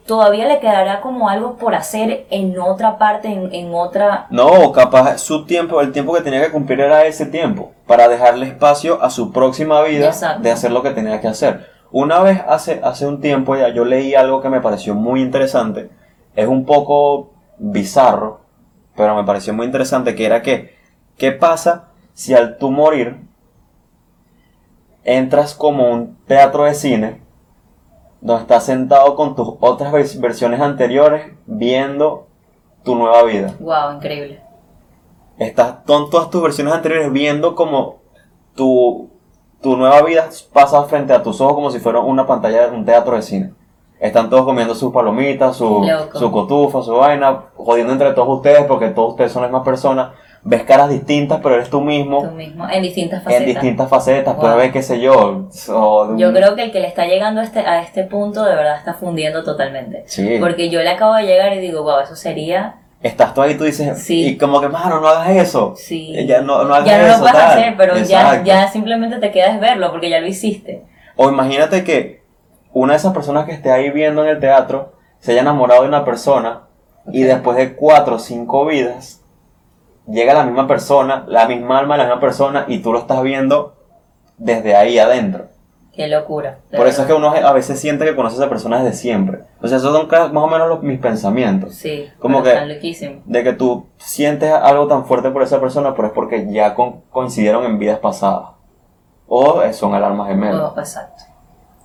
todavía 0.05 0.47
le 0.47 0.59
quedará 0.59 1.01
como 1.01 1.29
algo 1.29 1.57
por 1.57 1.73
hacer 1.73 2.27
en 2.29 2.59
otra 2.59 2.97
parte, 2.97 3.27
en, 3.27 3.53
en 3.53 3.73
otra... 3.73 4.27
No, 4.29 4.71
capaz 4.71 5.17
su 5.17 5.45
tiempo, 5.45 5.81
el 5.81 5.91
tiempo 5.91 6.13
que 6.13 6.21
tenía 6.21 6.43
que 6.43 6.51
cumplir 6.51 6.79
era 6.79 7.05
ese 7.05 7.25
tiempo, 7.25 7.71
para 7.87 8.07
dejarle 8.07 8.47
espacio 8.47 9.01
a 9.01 9.09
su 9.09 9.31
próxima 9.31 9.81
vida 9.83 10.07
Exacto. 10.07 10.43
de 10.43 10.51
hacer 10.51 10.71
lo 10.71 10.83
que 10.83 10.91
tenía 10.91 11.21
que 11.21 11.27
hacer. 11.27 11.67
Una 11.91 12.19
vez 12.19 12.41
hace, 12.47 12.81
hace 12.83 13.07
un 13.07 13.19
tiempo 13.19 13.55
ya 13.55 13.69
yo 13.69 13.85
leí 13.85 14.15
algo 14.15 14.41
que 14.41 14.49
me 14.49 14.61
pareció 14.61 14.93
muy 14.93 15.21
interesante, 15.21 15.89
es 16.35 16.47
un 16.47 16.65
poco 16.65 17.33
bizarro, 17.57 18.41
pero 18.95 19.15
me 19.15 19.23
pareció 19.23 19.53
muy 19.53 19.65
interesante, 19.65 20.13
que 20.13 20.25
era 20.25 20.41
que, 20.41 20.75
¿qué 21.17 21.31
pasa 21.31 21.89
si 22.13 22.33
al 22.33 22.57
tú 22.57 22.69
morir 22.69 23.17
entras 25.03 25.53
como 25.53 25.89
un 25.89 26.17
teatro 26.27 26.65
de 26.65 26.73
cine 26.73 27.24
donde 28.21 28.41
estás 28.43 28.65
sentado 28.65 29.15
con 29.15 29.35
tus 29.35 29.53
otras 29.59 29.91
vers- 29.93 30.19
versiones 30.19 30.59
anteriores 30.61 31.31
viendo 31.45 32.27
tu 32.83 32.95
nueva 32.95 33.23
vida? 33.23 33.53
¡Wow! 33.59 33.95
Increíble. 33.95 34.41
Estás 35.37 35.77
con 35.85 36.09
todas 36.09 36.29
tus 36.29 36.41
versiones 36.41 36.73
anteriores 36.73 37.11
viendo 37.11 37.55
como 37.55 37.97
tu, 38.55 39.09
tu 39.61 39.75
nueva 39.75 40.01
vida 40.03 40.29
pasa 40.53 40.83
frente 40.83 41.13
a 41.13 41.21
tus 41.23 41.41
ojos 41.41 41.55
como 41.55 41.71
si 41.71 41.79
fuera 41.79 41.99
una 41.99 42.25
pantalla 42.25 42.69
de 42.69 42.75
un 42.75 42.85
teatro 42.85 43.15
de 43.15 43.21
cine. 43.21 43.53
Están 43.99 44.29
todos 44.29 44.45
comiendo 44.45 44.75
sus 44.75 44.93
palomitas, 44.93 45.55
su, 45.55 45.83
Loco. 45.83 46.19
su 46.19 46.31
cotufa, 46.31 46.81
su 46.81 46.93
vaina, 46.95 47.45
jodiendo 47.55 47.93
entre 47.93 48.11
todos 48.13 48.37
ustedes 48.37 48.65
porque 48.65 48.89
todos 48.89 49.11
ustedes 49.11 49.31
son 49.31 49.41
las 49.41 49.51
mismas 49.51 49.65
personas. 49.65 50.11
Ves 50.47 50.61
caras 50.63 50.89
distintas, 50.89 51.39
pero 51.41 51.55
eres 51.55 51.71
tú 51.71 51.81
mismo 51.81 52.21
Tú 52.21 52.29
mismo, 52.35 52.69
en 52.69 52.83
distintas 52.83 53.23
facetas. 53.23 53.41
en 53.41 53.47
distintas 53.53 53.89
facetas. 53.89 54.35
Wow. 54.35 54.41
Puedes 54.41 54.57
ver, 54.57 54.71
qué 54.71 54.83
sé 54.83 54.99
yo. 55.01 55.47
o- 55.69 56.15
Yo 56.17 56.31
creo 56.33 56.53
que 56.55 56.65
el 56.65 56.71
que 56.71 56.79
le 56.81 56.87
está 56.87 57.05
llegando 57.07 57.41
a 57.41 57.43
este, 57.43 57.61
a 57.61 57.81
este 57.81 58.03
punto 58.03 58.45
de 58.45 58.55
verdad 58.55 58.77
está 58.77 58.93
fundiendo 58.93 59.43
totalmente. 59.43 60.03
Sí. 60.05 60.37
Porque 60.39 60.69
yo 60.69 60.81
le 60.83 60.89
acabo 60.91 61.15
de 61.15 61.23
llegar 61.23 61.51
y 61.53 61.59
digo, 61.59 61.81
wow, 61.81 61.99
eso 62.01 62.15
sería... 62.15 62.75
Estás 63.01 63.33
tú 63.33 63.41
ahí 63.41 63.53
y 63.53 63.57
tú 63.57 63.63
dices, 63.63 63.99
Sí. 64.03 64.27
y 64.29 64.37
como 64.37 64.61
que, 64.61 64.69
mano, 64.69 64.99
no 65.01 65.07
hagas 65.07 65.29
eso. 65.35 65.73
Sí. 65.77 66.13
Ya 66.27 66.41
no, 66.41 66.63
no 66.63 66.75
hagas 66.75 66.87
ya 66.89 66.97
no 66.99 67.03
eso. 67.05 67.13
lo 67.15 67.19
puedes 67.21 67.35
tal". 67.37 67.57
hacer, 67.59 67.73
pero 67.77 67.97
ya, 67.97 68.43
ya 68.43 68.67
simplemente 68.67 69.17
te 69.17 69.31
quedas 69.31 69.59
verlo 69.59 69.89
porque 69.91 70.11
ya 70.11 70.19
lo 70.19 70.27
hiciste. 70.27 70.83
O 71.15 71.27
imagínate 71.29 71.83
que 71.83 72.21
una 72.71 72.93
de 72.93 72.97
esas 72.97 73.13
personas 73.13 73.45
que 73.45 73.51
esté 73.51 73.71
ahí 73.71 73.89
viendo 73.89 74.23
en 74.23 74.29
el 74.29 74.39
teatro 74.39 74.93
se 75.19 75.31
haya 75.31 75.41
enamorado 75.41 75.81
de 75.81 75.87
una 75.87 76.05
persona 76.05 76.61
y 77.11 77.23
Ok. 77.23 77.29
después 77.29 77.57
de 77.57 77.73
cuatro 77.75 78.15
o 78.17 78.19
cinco 78.19 78.65
vidas 78.67 79.21
llega 80.07 80.33
la 80.33 80.43
misma 80.43 80.67
persona, 80.67 81.23
la 81.27 81.47
misma 81.47 81.79
alma 81.79 81.95
de 81.95 81.99
la 81.99 82.05
misma 82.05 82.21
persona 82.21 82.65
y 82.67 82.79
tú 82.79 82.93
lo 82.93 82.99
estás 82.99 83.21
viendo 83.23 83.75
desde 84.37 84.75
ahí 84.75 84.99
adentro. 84.99 85.47
Qué 85.93 86.07
locura. 86.09 86.57
Por 86.75 86.87
eso 86.87 87.01
es 87.03 87.07
que 87.07 87.13
uno 87.13 87.29
a 87.29 87.53
veces 87.53 87.79
siente 87.79 88.03
que 88.03 88.17
conoce 88.17 88.35
a 88.35 88.39
esa 88.39 88.49
persona 88.49 88.83
desde 88.83 88.97
siempre. 88.97 89.39
O 89.61 89.67
sea, 89.69 89.77
esos 89.77 89.93
son 89.95 90.09
más 90.33 90.43
o 90.43 90.47
menos 90.47 90.67
los- 90.67 90.83
mis 90.83 90.99
pensamientos. 90.99 91.73
Sí, 91.75 92.09
como 92.19 92.43
que- 92.43 92.49
están. 92.51 93.21
De 93.25 93.43
que 93.45 93.53
tú 93.53 93.87
sientes 93.95 94.51
algo 94.51 94.87
tan 94.87 95.05
fuerte 95.05 95.29
por 95.29 95.41
esa 95.41 95.61
persona, 95.61 95.95
pero 95.95 96.09
es 96.09 96.13
porque 96.13 96.51
ya 96.51 96.75
con- 96.75 96.99
coincidieron 97.11 97.63
en 97.63 97.79
vidas 97.79 97.99
pasadas. 97.99 98.49
O 99.27 99.61
son 99.71 99.95
el 99.95 100.03
alma 100.03 100.27
gemela. 100.27 100.73
Oh, 100.75 100.79
exacto. 100.79 101.23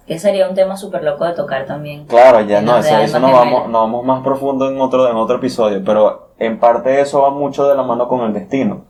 Que 0.06 0.18
sería 0.18 0.48
un 0.48 0.56
tema 0.56 0.76
súper 0.76 1.04
loco 1.04 1.24
de 1.24 1.34
tocar 1.34 1.64
también. 1.66 2.04
Claro, 2.06 2.40
ya 2.40 2.60
no, 2.60 2.76
los 2.78 2.84
de 2.84 3.04
eso, 3.04 3.20
nos 3.20 3.30
vamos, 3.30 3.44
gemelas. 3.44 3.68
nos 3.68 3.80
vamos 3.82 4.04
más 4.04 4.24
profundo 4.24 4.68
en 4.68 4.80
otro, 4.80 5.08
en 5.08 5.16
otro 5.16 5.36
episodio, 5.36 5.82
pero 5.84 6.29
en 6.40 6.58
parte 6.58 7.00
eso 7.00 7.22
va 7.22 7.30
mucho 7.30 7.68
de 7.68 7.76
la 7.76 7.82
mano 7.84 8.08
con 8.08 8.22
el 8.22 8.32
destino. 8.32 8.84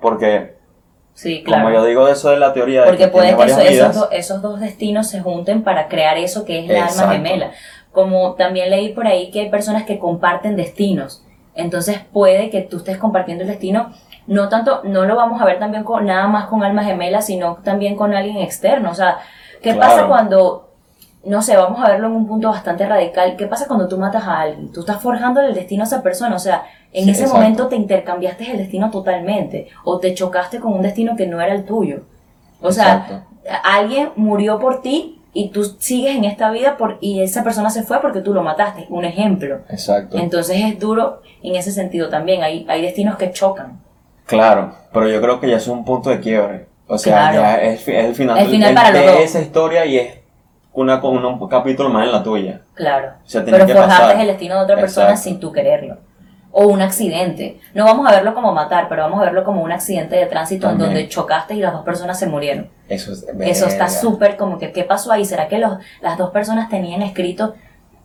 Porque, 0.00 0.56
Sí, 1.14 1.42
claro. 1.42 1.64
como 1.64 1.74
yo 1.74 1.84
digo 1.84 2.04
de 2.06 2.12
eso 2.12 2.30
de 2.30 2.38
la 2.38 2.52
teoría 2.52 2.82
de 2.82 2.86
Porque 2.88 3.04
que 3.04 3.08
puede 3.08 3.36
que 3.36 3.44
eso- 3.44 3.60
esos, 3.60 3.94
do- 3.94 4.10
esos 4.10 4.42
dos 4.42 4.60
destinos 4.60 5.08
se 5.08 5.20
junten 5.20 5.62
para 5.64 5.88
crear 5.88 6.16
eso 6.18 6.44
que 6.44 6.60
es 6.60 6.68
la 6.68 6.86
alma 6.86 7.12
gemela. 7.14 7.50
Como 7.92 8.34
también 8.34 8.70
leí 8.70 8.90
por 8.92 9.06
ahí 9.06 9.30
que 9.30 9.40
hay 9.40 9.50
personas 9.50 9.84
que 9.84 9.98
comparten 9.98 10.54
destinos. 10.56 11.24
Entonces 11.54 12.00
puede 12.12 12.50
que 12.50 12.60
tú 12.60 12.76
estés 12.76 12.98
compartiendo 12.98 13.42
el 13.42 13.48
destino, 13.48 13.90
no 14.28 14.48
tanto, 14.48 14.82
no 14.84 15.04
lo 15.06 15.16
vamos 15.16 15.40
a 15.42 15.44
ver 15.44 15.58
también 15.58 15.82
con 15.82 16.06
nada 16.06 16.28
más 16.28 16.46
con 16.46 16.62
alma 16.62 16.84
gemela, 16.84 17.20
sino 17.22 17.56
también 17.64 17.96
con 17.96 18.14
alguien 18.14 18.36
externo. 18.36 18.90
O 18.90 18.94
sea, 18.94 19.18
¿qué 19.62 19.72
Claro. 19.72 19.80
pasa 19.94 20.06
cuando, 20.06 20.68
no 21.24 21.42
sé, 21.42 21.56
vamos 21.56 21.82
a 21.84 21.88
verlo 21.88 22.06
en 22.06 22.12
un 22.12 22.28
punto 22.28 22.48
bastante 22.50 22.86
radical, 22.86 23.34
¿qué 23.36 23.46
pasa 23.48 23.66
cuando 23.66 23.88
tú 23.88 23.98
matas 23.98 24.22
a 24.24 24.40
alguien? 24.42 24.70
Tú 24.70 24.80
estás 24.80 25.02
forjando 25.02 25.40
el 25.40 25.52
destino 25.54 25.82
a 25.82 25.86
esa 25.86 26.00
persona, 26.02 26.36
o 26.36 26.38
sea, 26.38 26.62
en 26.92 27.04
Sí, 27.04 27.10
ese 27.10 27.22
exacto. 27.22 27.40
momento 27.40 27.68
te 27.68 27.76
intercambiaste 27.76 28.50
el 28.50 28.58
destino 28.58 28.90
totalmente, 28.90 29.68
o 29.84 29.98
te 29.98 30.14
chocaste 30.14 30.58
con 30.60 30.72
un 30.72 30.82
destino 30.82 31.16
que 31.16 31.26
no 31.26 31.40
era 31.40 31.54
el 31.54 31.64
tuyo. 31.64 32.00
O 32.60 32.72
sea, 32.72 33.24
alguien 33.64 34.10
murió 34.16 34.58
por 34.58 34.82
ti 34.82 35.20
y 35.32 35.50
tú 35.50 35.64
sigues 35.78 36.16
en 36.16 36.24
esta 36.24 36.50
vida 36.50 36.76
por, 36.76 36.98
y 37.00 37.20
esa 37.20 37.44
persona 37.44 37.70
se 37.70 37.82
fue 37.82 38.00
porque 38.00 38.20
tú 38.20 38.32
lo 38.34 38.42
mataste. 38.42 38.86
Un 38.88 39.04
ejemplo. 39.04 39.58
Exacto. 39.68 40.18
Entonces 40.18 40.56
es 40.64 40.78
duro 40.78 41.22
en 41.42 41.54
ese 41.56 41.70
sentido 41.70 42.08
también. 42.08 42.42
Hay, 42.42 42.66
hay 42.68 42.82
destinos 42.82 43.16
que 43.16 43.30
chocan. 43.30 43.78
Claro, 44.26 44.74
pero 44.92 45.08
yo 45.08 45.20
creo 45.20 45.40
que 45.40 45.48
ya 45.48 45.56
es 45.56 45.68
un 45.68 45.84
punto 45.84 46.10
de 46.10 46.20
quiebre. 46.20 46.66
O 46.86 46.98
sea, 46.98 47.30
Claro. 47.30 47.40
ya 47.40 47.56
es, 47.56 47.86
el 47.88 48.14
final, 48.14 48.38
El 48.38 48.46
final 48.48 48.70
de- 48.70 48.74
para 48.74 48.90
los 48.90 49.00
de 49.00 49.06
dos. 49.06 49.20
esa 49.20 49.40
historia 49.40 49.84
y 49.86 49.98
es 49.98 50.14
una, 50.72 51.00
con 51.00 51.24
un 51.24 51.48
capítulo 51.48 51.90
más 51.90 52.06
en 52.06 52.12
la 52.12 52.22
tuya. 52.22 52.62
Claro. 52.74 53.08
O 53.24 53.28
sea, 53.28 53.44
Pero 53.44 53.66
que 53.66 53.72
forjaste 53.74 54.02
pasar. 54.04 54.20
el 54.20 54.26
destino 54.26 54.56
de 54.56 54.62
otra 54.62 54.76
persona 54.76 55.10
Exacto. 55.10 55.22
sin 55.28 55.38
tú 55.40 55.52
quererlo. 55.52 55.98
O 56.50 56.66
un 56.66 56.80
accidente. 56.80 57.60
No 57.74 57.84
vamos 57.84 58.08
a 58.08 58.12
verlo 58.12 58.34
como 58.34 58.52
matar, 58.52 58.88
pero 58.88 59.02
vamos 59.02 59.20
a 59.20 59.24
verlo 59.24 59.44
como 59.44 59.62
un 59.62 59.70
accidente 59.70 60.16
de 60.16 60.26
tránsito 60.26 60.66
También. 60.66 60.90
en 60.90 60.94
donde 60.94 61.08
chocaste 61.08 61.54
y 61.54 61.60
las 61.60 61.72
dos 61.72 61.84
personas 61.84 62.18
se 62.18 62.26
murieron. 62.26 62.70
Eso 62.88 63.12
es 63.12 63.26
Eso 63.40 63.66
está 63.66 63.88
súper 63.88 64.36
como 64.36 64.58
que, 64.58 64.72
¿qué 64.72 64.84
pasó 64.84 65.12
ahí? 65.12 65.24
¿Será 65.24 65.48
que 65.48 65.58
los, 65.58 65.78
las 66.00 66.16
dos 66.16 66.30
personas 66.30 66.68
tenían 66.68 67.02
escrito 67.02 67.54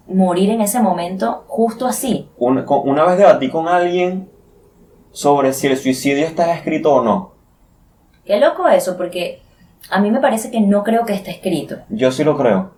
morir 0.07 0.49
en 0.49 0.61
ese 0.61 0.81
momento 0.81 1.45
justo 1.47 1.87
así? 1.87 2.29
Una, 2.37 2.65
una 2.67 3.05
vez 3.05 3.17
debatí 3.17 3.49
con 3.49 3.67
alguien 3.67 4.29
sobre 5.11 5.53
si 5.53 5.67
el 5.67 5.77
suicidio 5.77 6.25
está 6.25 6.53
escrito 6.53 6.93
o 6.93 7.03
no. 7.03 7.33
Qué 8.25 8.39
loco 8.39 8.67
eso, 8.67 8.97
porque 8.97 9.41
a 9.89 9.99
mí 9.99 10.11
me 10.11 10.19
parece 10.19 10.51
que 10.51 10.59
no 10.59 10.83
creo 10.83 11.05
que 11.05 11.13
esté 11.13 11.31
escrito. 11.31 11.77
Yo 11.89 12.11
sí 12.11 12.23
lo 12.23 12.37
creo. 12.37 12.71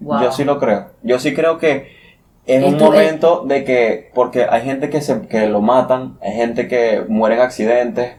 Wow. 0.00 0.22
Yo 0.22 0.32
sí 0.32 0.44
lo 0.44 0.58
creo. 0.58 0.90
Yo 1.02 1.18
sí 1.18 1.34
creo 1.34 1.58
que 1.58 2.03
es 2.46 2.62
un 2.64 2.76
momento 2.78 3.42
de 3.46 3.64
que, 3.64 4.10
porque 4.14 4.46
hay 4.48 4.62
gente 4.62 4.90
que, 4.90 5.00
se, 5.00 5.22
que 5.28 5.46
lo 5.46 5.60
matan, 5.62 6.18
hay 6.22 6.32
gente 6.32 6.68
que 6.68 7.04
muere 7.08 7.36
en 7.36 7.40
accidentes, 7.42 8.12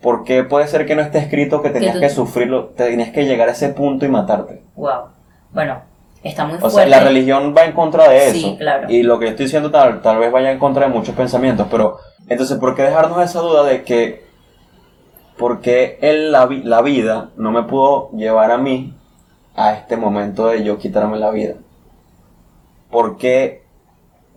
porque 0.00 0.42
puede 0.44 0.66
ser 0.68 0.86
que 0.86 0.94
no 0.96 1.02
esté 1.02 1.18
escrito 1.18 1.62
que 1.62 1.70
tenías 1.70 1.98
que 1.98 2.10
sufrirlo, 2.10 2.66
tenías 2.68 3.10
que 3.10 3.24
llegar 3.24 3.48
a 3.48 3.52
ese 3.52 3.68
punto 3.70 4.04
y 4.04 4.08
matarte. 4.08 4.62
Wow. 4.76 5.08
Bueno, 5.52 5.80
está 6.22 6.44
muy 6.44 6.56
O 6.56 6.60
sea, 6.60 6.70
fuerte. 6.70 6.90
la 6.90 7.00
religión 7.00 7.54
va 7.56 7.64
en 7.64 7.72
contra 7.72 8.08
de 8.08 8.26
eso. 8.28 8.32
Sí, 8.34 8.56
claro. 8.58 8.90
Y 8.90 9.02
lo 9.02 9.18
que 9.18 9.26
yo 9.26 9.30
estoy 9.30 9.46
diciendo 9.46 9.70
tal, 9.70 10.02
tal 10.02 10.18
vez 10.18 10.30
vaya 10.32 10.50
en 10.50 10.58
contra 10.58 10.86
de 10.86 10.92
muchos 10.92 11.14
pensamientos, 11.14 11.66
pero 11.70 11.98
entonces, 12.28 12.58
¿por 12.58 12.74
qué 12.74 12.82
dejarnos 12.82 13.22
esa 13.22 13.40
duda 13.40 13.64
de 13.64 13.82
que, 13.84 14.24
por 15.38 15.60
qué 15.60 15.98
el- 16.02 16.32
la, 16.32 16.46
vi- 16.46 16.62
la 16.62 16.82
vida 16.82 17.30
no 17.36 17.50
me 17.52 17.62
pudo 17.62 18.10
llevar 18.12 18.50
a 18.50 18.58
mí 18.58 18.92
a 19.56 19.72
este 19.72 19.96
momento 19.96 20.48
de 20.48 20.62
yo 20.64 20.78
quitarme 20.78 21.16
la 21.18 21.30
vida? 21.30 21.54
¿Por 22.90 23.16
qué 23.18 23.62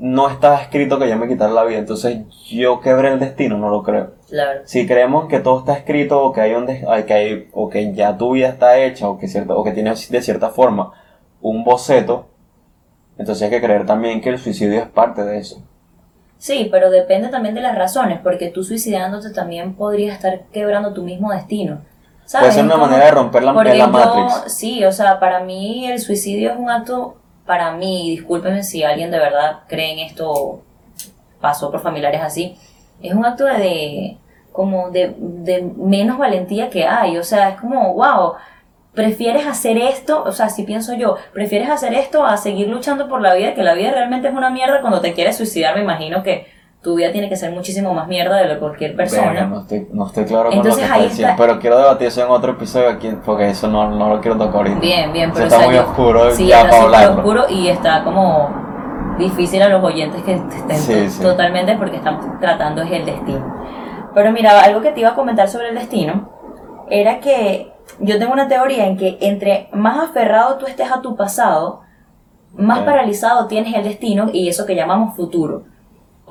no 0.01 0.29
estaba 0.29 0.59
escrito 0.59 0.97
que 0.97 1.07
yo 1.07 1.15
me 1.15 1.27
quitara 1.27 1.53
la 1.53 1.63
vida? 1.63 1.77
Entonces, 1.77 2.25
yo 2.49 2.81
quebré 2.81 3.13
el 3.13 3.19
destino, 3.19 3.59
no 3.59 3.69
lo 3.69 3.83
creo. 3.83 4.15
Claro. 4.27 4.61
Si 4.65 4.87
creemos 4.87 5.27
que 5.27 5.39
todo 5.39 5.59
está 5.59 5.73
escrito 5.73 6.23
o 6.23 6.33
que 6.33 6.41
hay 6.41 6.53
un 6.53 6.65
que 6.65 7.13
hay, 7.13 7.49
o 7.53 7.69
que 7.69 7.93
ya 7.93 8.17
tu 8.17 8.31
vida 8.31 8.47
está 8.47 8.79
hecha 8.79 9.07
o 9.07 9.19
que 9.19 9.27
cierta, 9.27 9.53
o 9.53 9.63
que 9.63 9.71
tienes 9.73 10.09
de 10.09 10.21
cierta 10.23 10.49
forma 10.49 10.91
un 11.39 11.63
boceto, 11.63 12.25
entonces 13.19 13.43
hay 13.43 13.51
que 13.51 13.61
creer 13.61 13.85
también 13.85 14.21
que 14.21 14.29
el 14.29 14.39
suicidio 14.39 14.79
es 14.79 14.87
parte 14.87 15.23
de 15.23 15.37
eso. 15.37 15.61
Sí, 16.39 16.69
pero 16.71 16.89
depende 16.89 17.27
también 17.27 17.53
de 17.53 17.61
las 17.61 17.77
razones, 17.77 18.19
porque 18.23 18.49
tú 18.49 18.63
suicidándote 18.63 19.29
también 19.29 19.75
podrías 19.75 20.15
estar 20.15 20.45
quebrando 20.51 20.91
tu 20.95 21.03
mismo 21.03 21.31
destino. 21.31 21.81
¿Sabes? 22.25 22.47
Puede 22.47 22.53
ser 22.53 22.65
una 22.65 22.77
manera 22.77 23.05
de 23.05 23.11
romper 23.11 23.43
la, 23.43 23.53
Matrix. 23.53 24.51
sí, 24.51 24.83
o 24.83 24.91
sea, 24.91 25.19
para 25.19 25.41
mí 25.41 25.85
el 25.85 25.99
suicidio 25.99 26.51
es 26.51 26.57
un 26.57 26.71
acto, 26.71 27.17
para 27.51 27.73
mí, 27.73 28.11
discúlpenme 28.11 28.63
si 28.63 28.81
alguien 28.81 29.11
de 29.11 29.19
verdad 29.19 29.63
cree 29.67 29.91
en 29.91 29.99
esto 29.99 30.61
pasó 31.41 31.69
por 31.69 31.81
familiares 31.81 32.21
así, 32.21 32.55
es 33.01 33.13
un 33.13 33.25
acto 33.25 33.43
de, 33.43 34.17
como 34.53 34.89
de, 34.89 35.13
de 35.17 35.61
menos 35.75 36.17
valentía 36.17 36.69
que 36.69 36.85
hay, 36.85 37.17
o 37.17 37.23
sea, 37.25 37.49
es 37.49 37.59
como, 37.59 37.93
wow, 37.95 38.35
prefieres 38.93 39.45
hacer 39.45 39.77
esto, 39.77 40.23
o 40.23 40.31
sea, 40.31 40.47
si 40.47 40.63
pienso 40.63 40.93
yo, 40.93 41.17
prefieres 41.33 41.69
hacer 41.69 41.93
esto 41.93 42.23
a 42.25 42.37
seguir 42.37 42.69
luchando 42.69 43.09
por 43.09 43.19
la 43.19 43.33
vida, 43.33 43.53
que 43.53 43.63
la 43.63 43.73
vida 43.73 43.91
realmente 43.91 44.29
es 44.29 44.33
una 44.33 44.49
mierda 44.49 44.79
cuando 44.79 45.01
te 45.01 45.11
quieres 45.11 45.35
suicidar, 45.35 45.75
me 45.75 45.81
imagino 45.81 46.23
que 46.23 46.47
tu 46.81 46.95
vida 46.95 47.11
tiene 47.11 47.29
que 47.29 47.35
ser 47.35 47.51
muchísimo 47.51 47.93
más 47.93 48.07
mierda 48.07 48.37
de 48.37 48.45
lo 48.47 48.53
que 48.55 48.59
cualquier 48.59 48.95
persona. 48.95 49.45
No, 49.45 49.59
estoy, 49.61 49.87
no 49.91 50.07
estoy 50.07 50.25
claro 50.25 50.49
con 50.49 50.57
Entonces, 50.57 50.81
lo 50.81 50.87
que 50.87 50.93
ahí 50.93 50.99
estás 51.01 51.11
diciendo, 51.11 51.31
está- 51.33 51.45
pero 51.45 51.59
quiero 51.59 51.77
debatir 51.77 52.07
eso 52.07 52.23
en 52.25 52.31
otro 52.31 52.51
episodio 52.53 52.89
aquí, 52.89 53.11
porque 53.23 53.49
eso 53.49 53.67
no, 53.67 53.89
no 53.91 54.09
lo 54.09 54.19
quiero 54.21 54.37
tocar 54.37 54.55
ahorita. 54.55 54.79
Bien, 54.79 55.13
bien, 55.13 55.31
pero 55.31 55.45
está 55.45 55.57
o 55.57 55.59
sea, 55.59 55.67
muy 55.67 55.75
yo- 55.77 55.83
oscuro 55.83 56.31
sí, 56.31 56.47
ya 56.47 56.61
está 56.63 56.89
para 56.91 57.11
oscuro 57.11 57.43
y 57.49 57.67
está 57.67 58.03
como 58.03 58.49
difícil 59.19 59.61
a 59.61 59.69
los 59.69 59.83
oyentes 59.83 60.23
que 60.23 60.33
estén 60.33 60.77
Sí, 60.77 60.93
to- 60.93 61.09
sí. 61.09 61.21
totalmente 61.21 61.75
porque 61.77 61.97
estamos 61.97 62.25
tratando 62.39 62.81
es 62.81 62.91
el 62.91 63.05
destino. 63.05 63.55
Pero 64.15 64.31
mira, 64.31 64.59
algo 64.61 64.81
que 64.81 64.91
te 64.91 65.01
iba 65.01 65.09
a 65.09 65.15
comentar 65.15 65.47
sobre 65.49 65.69
el 65.69 65.75
destino 65.75 66.29
era 66.89 67.19
que 67.19 67.71
yo 67.99 68.17
tengo 68.17 68.33
una 68.33 68.47
teoría 68.47 68.87
en 68.87 68.97
que 68.97 69.17
entre 69.21 69.69
más 69.73 70.09
aferrado 70.09 70.57
tú 70.57 70.65
estés 70.65 70.91
a 70.91 71.01
tu 71.01 71.15
pasado, 71.15 71.81
más 72.55 72.79
paralizado 72.79 73.47
tienes 73.47 73.75
el 73.75 73.83
destino 73.83 74.29
y 74.33 74.49
eso 74.49 74.65
que 74.65 74.75
llamamos 74.75 75.15
futuro. 75.15 75.63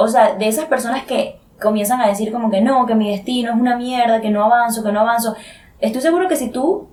O 0.01 0.09
sea, 0.09 0.35
de 0.35 0.49
esas 0.49 0.65
personas 0.67 1.05
que 1.05 1.39
comienzan 1.61 2.01
a 2.01 2.07
decir 2.09 2.33
como 2.33 2.51
que 2.51 2.61
no, 2.61 2.87
que 2.87 2.95
mi 2.95 3.11
destino 3.11 3.53
es 3.53 3.57
una 3.61 3.77
mierda, 3.77 4.21
que 4.21 4.31
no 4.31 4.45
avanzo, 4.45 4.83
que 4.83 4.93
no 4.93 5.01
avanzo. 5.01 5.35
Estoy 5.79 6.01
seguro 6.01 6.29
que 6.29 6.37
si 6.37 6.51
tú 6.51 6.89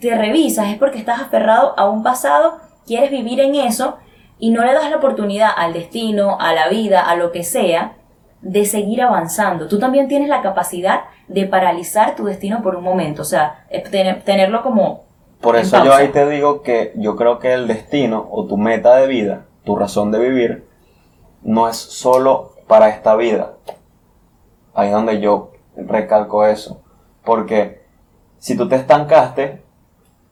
te 0.00 0.14
revisas 0.16 0.68
es 0.68 0.78
porque 0.78 0.98
estás 0.98 1.20
aferrado 1.20 1.74
a 1.76 1.88
un 1.88 2.02
pasado, 2.02 2.58
quieres 2.86 3.10
vivir 3.10 3.40
en 3.40 3.54
eso 3.54 3.96
y 4.38 4.50
no 4.50 4.64
le 4.64 4.72
das 4.72 4.90
la 4.90 4.96
oportunidad 4.96 5.50
al 5.56 5.72
destino, 5.72 6.36
a 6.40 6.52
la 6.52 6.68
vida, 6.68 7.00
a 7.00 7.16
lo 7.16 7.32
que 7.32 7.44
sea, 7.44 7.94
de 8.40 8.64
seguir 8.66 9.02
avanzando. 9.02 9.68
Tú 9.68 9.78
también 9.78 10.06
tienes 10.08 10.28
la 10.28 10.42
capacidad 10.42 11.00
de 11.28 11.46
paralizar 11.46 12.14
tu 12.14 12.24
destino 12.26 12.62
por 12.62 12.76
un 12.76 12.84
momento, 12.84 13.22
o 13.22 13.24
sea, 13.24 13.64
tener- 13.90 14.22
tenerlo 14.22 14.62
como... 14.62 15.04
Por 15.40 15.56
eso 15.56 15.76
yo 15.84 15.94
ahí 15.94 16.08
te 16.08 16.28
digo 16.28 16.62
que 16.62 16.92
yo 16.96 17.16
creo 17.16 17.38
que 17.38 17.52
el 17.54 17.66
destino 17.66 18.28
o 18.30 18.46
tu 18.46 18.56
meta 18.56 18.96
de 18.96 19.06
vida, 19.06 19.44
tu 19.64 19.76
razón 19.76 20.10
de 20.12 20.18
vivir, 20.18 20.64
no 21.44 21.68
es 21.68 21.76
solo 21.76 22.54
para 22.66 22.88
esta 22.88 23.14
vida. 23.14 23.52
Ahí 24.74 24.88
es 24.88 24.94
donde 24.94 25.20
yo 25.20 25.52
recalco 25.76 26.44
eso. 26.46 26.82
Porque 27.24 27.82
si 28.38 28.56
tú 28.56 28.68
te 28.68 28.76
estancaste 28.76 29.62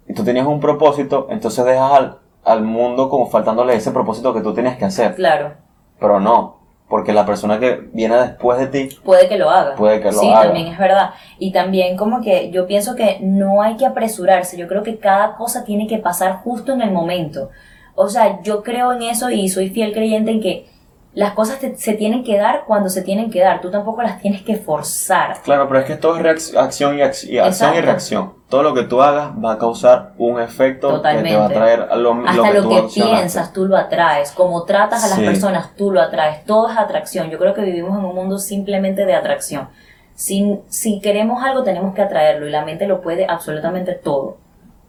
y 0.09 0.15
tú 0.15 0.25
tenías 0.25 0.47
un 0.47 0.61
propósito, 0.61 1.29
entonces 1.31 1.65
dejas 1.65 1.93
al, 1.93 2.19
al 2.45 2.63
mundo 2.63 3.09
como 3.09 3.31
faltándole 3.31 3.75
ese 3.75 3.93
propósito 3.93 4.35
que 4.35 4.41
tú 4.41 4.53
tenías 4.53 4.77
que 4.77 4.85
hacer. 4.87 5.15
Claro, 5.15 5.53
Pero 6.01 6.19
no, 6.19 6.59
porque 6.89 7.13
la 7.13 7.25
persona 7.25 7.59
que 7.61 7.89
viene 7.93 8.17
después 8.17 8.59
de 8.59 8.67
ti, 8.67 8.97
puede 9.05 9.29
que 9.29 9.39
lo 9.39 9.49
haga. 9.51 9.77
Puede 9.77 10.01
que 10.01 10.11
lo 10.13 10.19
sí, 10.19 10.29
haga. 10.29 10.45
también 10.45 10.67
es 10.67 10.79
verdad. 10.79 11.11
Y 11.39 11.53
también 11.53 11.97
como 11.97 12.21
que 12.21 12.51
yo 12.51 12.67
pienso 12.67 12.97
que 12.97 13.19
no 13.21 13.63
hay 13.63 13.77
que 13.77 13.87
apresurarse. 13.87 14.57
Yo 14.59 14.67
creo 14.67 14.83
que 14.83 14.99
cada 14.99 15.37
cosa 15.37 15.65
tiene 15.65 15.87
que 15.87 15.99
pasar 15.99 16.41
justo 16.43 16.73
en 16.73 16.83
el 16.83 16.91
momento. 16.91 17.51
O 17.95 18.09
sea, 18.09 18.43
yo 18.43 18.63
creo 18.63 18.93
en 18.93 19.03
eso 19.03 19.31
y 19.31 19.49
soy 19.49 19.69
fiel 19.71 19.93
creyente 19.93 20.31
en 20.33 20.41
que 20.41 20.72
las 21.15 21.33
cosas 21.35 21.59
te- 21.59 21.77
se 21.77 21.93
tienen 21.93 22.25
que 22.25 22.39
dar 22.39 22.65
cuando 22.67 22.89
se 22.89 23.03
tienen 23.03 23.31
que 23.31 23.41
dar. 23.41 23.61
Tú 23.61 23.71
tampoco 23.71 24.03
las 24.03 24.21
tienes 24.21 24.43
que 24.43 24.57
forzar. 24.57 25.43
Claro, 25.43 25.69
pero 25.69 25.81
es 25.81 25.87
que 25.87 25.97
todo 25.97 26.17
es 26.19 26.57
acción 26.57 26.97
y, 26.99 27.03
ac- 27.03 27.29
y 27.29 27.39
acción 27.39 27.75
y 27.75 27.81
reacción. 27.83 28.33
Todo 28.49 28.63
lo 28.63 28.73
que 28.75 28.85
tú 28.85 29.03
hagas 29.03 29.33
va 29.43 29.53
a 29.53 29.59
causar 29.59 30.13
un 30.17 30.41
efecto 30.41 31.03
que 31.03 31.23
te 31.23 31.37
va 31.37 31.47
a 31.47 31.49
traer 31.51 31.81
lo, 31.97 32.13
Hasta 32.27 32.33
lo 32.37 32.43
que 32.45 32.53
lo 32.55 32.63
tú 32.63 32.69
que 32.71 32.77
accionaste. 32.79 33.17
piensas, 33.19 33.53
tú 33.53 33.67
lo 33.67 33.77
atraes. 33.77 34.31
Como 34.33 34.65
tratas 34.65 35.05
a 35.05 35.09
las 35.09 35.19
Sí. 35.19 35.25
personas, 35.25 35.77
tú 35.77 35.91
lo 35.91 36.01
atraes. 36.01 36.45
Todo 36.47 36.71
es 36.71 36.77
atracción. 36.79 37.29
Yo 37.31 37.39
creo 37.39 37.53
que 37.53 37.63
vivimos 37.63 37.99
en 37.99 38.05
un 38.07 38.15
mundo 38.15 38.39
simplemente 38.39 39.05
de 39.05 39.15
atracción. 39.15 39.69
Si, 40.15 40.61
si 40.69 41.01
queremos 41.01 41.43
algo 41.43 41.63
tenemos 41.63 41.95
que 41.95 42.03
atraerlo 42.03 42.47
y 42.47 42.51
la 42.51 42.65
mente 42.65 42.87
lo 42.87 43.01
puede 43.03 43.27
absolutamente 43.27 43.93
todo. 43.95 44.37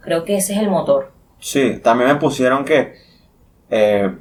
Creo 0.02 0.24
que 0.26 0.38
ese 0.38 0.54
es 0.54 0.60
el 0.60 0.70
motor. 0.70 1.12
Sí, 1.40 1.80
también 1.84 2.10
me 2.10 2.16
pusieron 2.16 2.64
que 2.66 2.94
eh, 3.70 4.14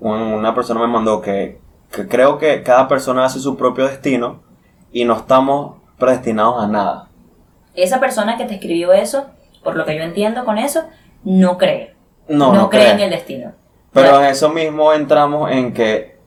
una 0.00 0.54
persona 0.54 0.80
me 0.80 0.86
mandó 0.86 1.20
que, 1.20 1.60
que 1.92 2.08
creo 2.08 2.38
que 2.38 2.62
cada 2.62 2.88
persona 2.88 3.24
hace 3.24 3.38
su 3.38 3.56
propio 3.56 3.86
destino 3.86 4.42
y 4.92 5.04
no 5.04 5.16
estamos 5.16 5.76
predestinados 5.98 6.62
a 6.62 6.66
nada. 6.66 7.08
Esa 7.74 8.00
persona 8.00 8.36
que 8.36 8.44
te 8.44 8.54
escribió 8.54 8.92
eso, 8.92 9.26
por 9.62 9.76
lo 9.76 9.84
que 9.84 9.96
yo 9.96 10.02
entiendo 10.02 10.44
con 10.44 10.58
eso, 10.58 10.82
no 11.24 11.58
cree. 11.58 11.94
No, 12.28 12.52
no, 12.52 12.70
cree 12.70 12.82
cree. 12.82 12.94
en 12.94 13.00
el 13.00 13.10
destino. 13.10 13.52
Pero 13.92 14.20
en 14.20 14.26
eso 14.26 14.48
mismo 14.48 14.92
entramos 14.92 15.50
en 15.50 15.72
que 15.72 16.18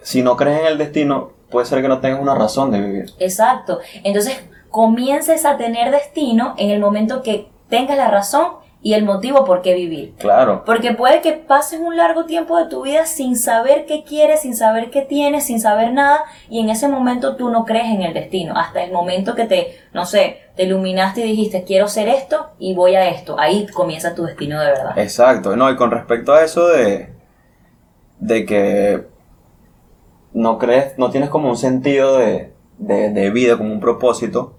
si 0.00 0.22
no 0.22 0.36
crees 0.36 0.60
en 0.60 0.66
el 0.66 0.78
destino, 0.78 1.32
puede 1.50 1.66
ser 1.66 1.82
que 1.82 1.88
no 1.88 2.00
tengas 2.00 2.20
una 2.20 2.34
razón 2.34 2.70
de 2.70 2.80
vivir. 2.80 3.10
Exacto. 3.18 3.80
Entonces 4.02 4.42
comiences 4.70 5.44
a 5.44 5.56
tener 5.56 5.90
destino 5.90 6.54
en 6.56 6.70
el 6.70 6.80
momento 6.80 7.22
que 7.22 7.48
tengas 7.68 7.96
la 7.96 8.08
razón 8.08 8.61
y 8.84 8.94
el 8.94 9.04
motivo 9.04 9.44
por 9.44 9.62
qué 9.62 9.74
vivir. 9.74 10.14
Claro. 10.18 10.64
Porque 10.66 10.92
puede 10.92 11.20
que 11.20 11.32
pases 11.32 11.78
un 11.80 11.96
largo 11.96 12.24
tiempo 12.24 12.58
de 12.58 12.66
tu 12.66 12.82
vida 12.82 13.06
sin 13.06 13.36
saber 13.36 13.86
qué 13.86 14.02
quieres, 14.02 14.40
sin 14.40 14.56
saber 14.56 14.90
qué 14.90 15.02
tienes, 15.02 15.46
sin 15.46 15.60
saber 15.60 15.92
nada, 15.92 16.24
y 16.50 16.58
en 16.58 16.68
ese 16.68 16.88
momento 16.88 17.36
tú 17.36 17.48
no 17.48 17.64
crees 17.64 17.86
en 17.86 18.02
el 18.02 18.12
destino. 18.12 18.54
Hasta 18.56 18.82
el 18.82 18.92
momento 18.92 19.36
que 19.36 19.44
te, 19.44 19.78
no 19.92 20.04
sé, 20.04 20.40
te 20.56 20.64
iluminaste 20.64 21.20
y 21.20 21.30
dijiste, 21.30 21.62
quiero 21.62 21.86
ser 21.86 22.08
esto 22.08 22.50
y 22.58 22.74
voy 22.74 22.96
a 22.96 23.08
esto. 23.08 23.38
Ahí 23.38 23.68
comienza 23.68 24.16
tu 24.16 24.24
destino 24.24 24.60
de 24.60 24.66
verdad. 24.66 24.98
Exacto. 24.98 25.54
No, 25.54 25.70
y 25.70 25.76
con 25.76 25.92
respecto 25.92 26.32
a 26.32 26.42
eso 26.42 26.66
de, 26.66 27.12
de 28.18 28.44
que 28.44 29.06
no 30.32 30.58
crees, 30.58 30.98
no 30.98 31.10
tienes 31.10 31.30
como 31.30 31.48
un 31.48 31.56
sentido 31.56 32.18
de, 32.18 32.52
de, 32.78 33.10
de 33.10 33.30
vida, 33.30 33.56
como 33.56 33.72
un 33.72 33.80
propósito, 33.80 34.56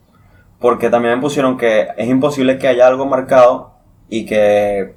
porque 0.59 0.89
también 0.89 1.15
me 1.15 1.21
pusieron 1.21 1.57
que 1.57 1.89
es 1.97 2.07
imposible 2.07 2.57
que 2.57 2.69
haya 2.69 2.87
algo 2.87 3.05
marcado 3.05 3.72
y 4.13 4.27
que 4.27 4.93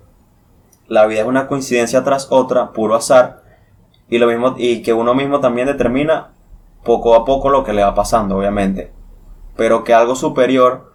la 0.88 1.06
vida 1.06 1.20
es 1.20 1.26
una 1.26 1.46
coincidencia 1.46 2.04
tras 2.04 2.26
otra, 2.30 2.72
puro 2.72 2.94
azar, 2.94 3.40
y 4.10 4.18
lo 4.18 4.26
mismo, 4.26 4.56
y 4.58 4.82
que 4.82 4.92
uno 4.92 5.14
mismo 5.14 5.40
también 5.40 5.68
determina 5.68 6.32
poco 6.84 7.14
a 7.14 7.24
poco 7.24 7.48
lo 7.48 7.64
que 7.64 7.72
le 7.72 7.82
va 7.82 7.94
pasando, 7.94 8.36
obviamente. 8.36 8.92
Pero 9.56 9.84
que 9.84 9.94
algo 9.94 10.16
superior 10.16 10.92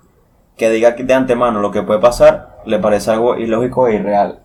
que 0.56 0.70
diga 0.70 0.92
de 0.92 1.14
antemano 1.16 1.62
lo 1.62 1.72
que 1.72 1.82
puede 1.82 2.00
pasar, 2.00 2.60
le 2.64 2.78
parece 2.78 3.10
algo 3.10 3.38
ilógico 3.38 3.88
e 3.88 3.96
irreal. 3.96 4.44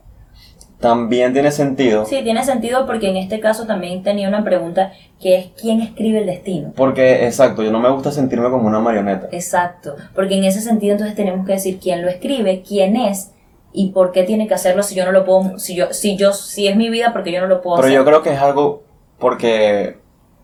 También 0.80 1.35
tiene 1.35 1.50
sentido, 1.50 2.06
Sí, 2.06 2.23
tiene 2.23 2.45
sentido 2.45 2.87
porque 2.87 3.11
en 3.11 3.18
este 3.18 3.40
caso 3.40 3.66
también 3.66 4.02
tenía 4.02 4.26
una 4.26 4.42
pregunta 4.42 4.92
que 5.21 5.37
es 5.37 5.47
¿quién 5.61 5.83
escribe 5.83 6.21
el 6.21 6.26
destino? 6.26 6.73
porque 6.76 7.26
exacto, 7.26 7.62
yo 7.62 7.73
no 7.73 7.80
me 7.80 7.90
gusta 7.90 8.11
sentirme 8.11 8.49
como 8.49 8.68
una 8.68 8.80
marioneta. 8.80 9.28
Exacto, 9.33 9.97
porque 10.14 10.37
en 10.37 10.45
ese 10.45 10.62
sentido 10.62 10.92
entonces 10.92 11.14
tenemos 11.14 11.47
que 11.47 11.52
decir 11.52 11.78
quién 11.78 12.00
lo 12.02 12.09
escribe, 12.09 12.62
quién 12.66 12.97
es 12.97 13.33
y 13.76 13.90
por 13.90 14.11
qué 14.11 14.23
tiene 14.23 14.49
que 14.49 14.54
hacerlo 14.54 14.83
si 14.83 14.95
yo 14.95 15.04
no 15.04 15.12
lo 15.12 15.26
puedo, 15.26 15.59
si 15.59 15.76
yo, 15.76 15.92
si 15.92 16.16
yo, 16.16 16.33
si 16.33 16.66
es 16.66 16.76
mi 16.76 16.88
vida 16.88 17.12
porque 17.12 17.30
yo 17.30 17.42
no 17.42 17.47
lo 17.47 17.61
puedo 17.61 17.76
Pero 17.76 17.88
hacer. 17.88 17.99
yo 17.99 18.04
creo 18.06 18.23
que 18.23 18.33
es 18.33 18.40
algo 18.40 18.83
porque 19.18 19.99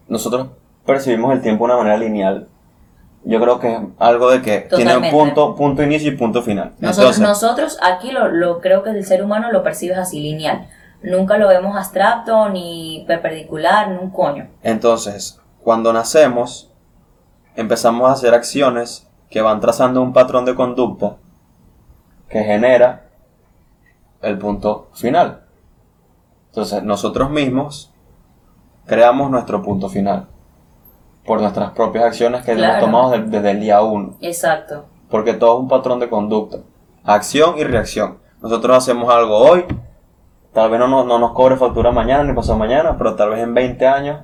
nosotros 0.06 0.48
percibimos 0.84 1.32
el 1.32 1.40
tiempo 1.40 1.66
de 1.66 1.72
una 1.72 1.82
manera 1.82 1.96
lineal. 1.96 2.46
Yo 3.24 3.40
creo 3.40 3.58
que 3.58 3.72
es 3.72 3.80
algo 3.98 4.30
de 4.30 4.42
que 4.42 4.68
tiene 4.76 4.94
un 4.98 5.10
punto, 5.10 5.54
punto 5.56 5.82
inicio 5.82 6.12
y 6.12 6.16
punto 6.16 6.42
final. 6.42 6.72
Nosotros, 6.78 7.16
Entonces, 7.16 7.22
nosotros 7.22 7.78
aquí 7.80 8.10
lo, 8.10 8.28
lo 8.28 8.60
creo 8.60 8.82
que 8.82 8.90
el 8.90 9.06
ser 9.06 9.24
humano 9.24 9.50
lo 9.50 9.62
percibes 9.62 9.96
así 9.96 10.20
lineal. 10.20 10.68
Nunca 11.02 11.38
lo 11.38 11.48
vemos 11.48 11.74
abstracto 11.74 12.50
ni 12.50 13.04
perpendicular, 13.08 13.88
ni 13.88 13.96
un 13.96 14.10
coño. 14.10 14.48
entonces, 14.62 15.40
cuando 15.64 15.90
nacemos, 15.94 16.70
empezamos 17.56 18.10
a 18.10 18.12
hacer 18.12 18.34
acciones 18.34 19.08
que 19.30 19.40
van 19.40 19.60
trazando 19.60 20.02
un 20.02 20.12
patrón 20.12 20.44
de 20.44 20.54
conducta 20.54 21.16
que 22.28 22.42
genera 22.44 23.06
el 24.22 24.38
punto 24.38 24.88
final. 24.94 25.42
Entonces, 26.48 26.82
nosotros 26.82 27.30
mismos 27.30 27.92
creamos 28.86 29.30
nuestro 29.30 29.62
punto 29.62 29.88
final 29.88 30.26
por 31.24 31.40
nuestras 31.40 31.70
propias 31.70 32.04
acciones 32.04 32.44
que 32.44 32.52
hemos 32.52 32.80
tomado 32.80 33.10
de- 33.10 33.22
desde 33.22 33.50
el 33.52 33.60
día 33.60 33.80
uno. 33.82 34.14
Exacto. 34.20 34.86
Porque 35.08 35.34
todo 35.34 35.54
es 35.56 35.60
un 35.60 35.68
patrón 35.68 36.00
de 36.00 36.08
conducta. 36.08 36.58
Acción 37.04 37.58
y 37.58 37.64
reacción. 37.64 38.18
Nosotros 38.42 38.76
hacemos 38.76 39.12
algo 39.12 39.36
hoy, 39.38 39.64
tal 40.52 40.70
vez 40.70 40.80
no 40.80 40.88
nos, 40.88 41.06
no 41.06 41.18
nos 41.18 41.32
cobre 41.32 41.56
factura 41.56 41.92
mañana 41.92 42.24
ni 42.24 42.32
pasado 42.34 42.58
mañana, 42.58 42.96
pero 42.98 43.14
tal 43.14 43.30
vez 43.30 43.40
en 43.40 43.54
20 43.54 43.86
años 43.86 44.20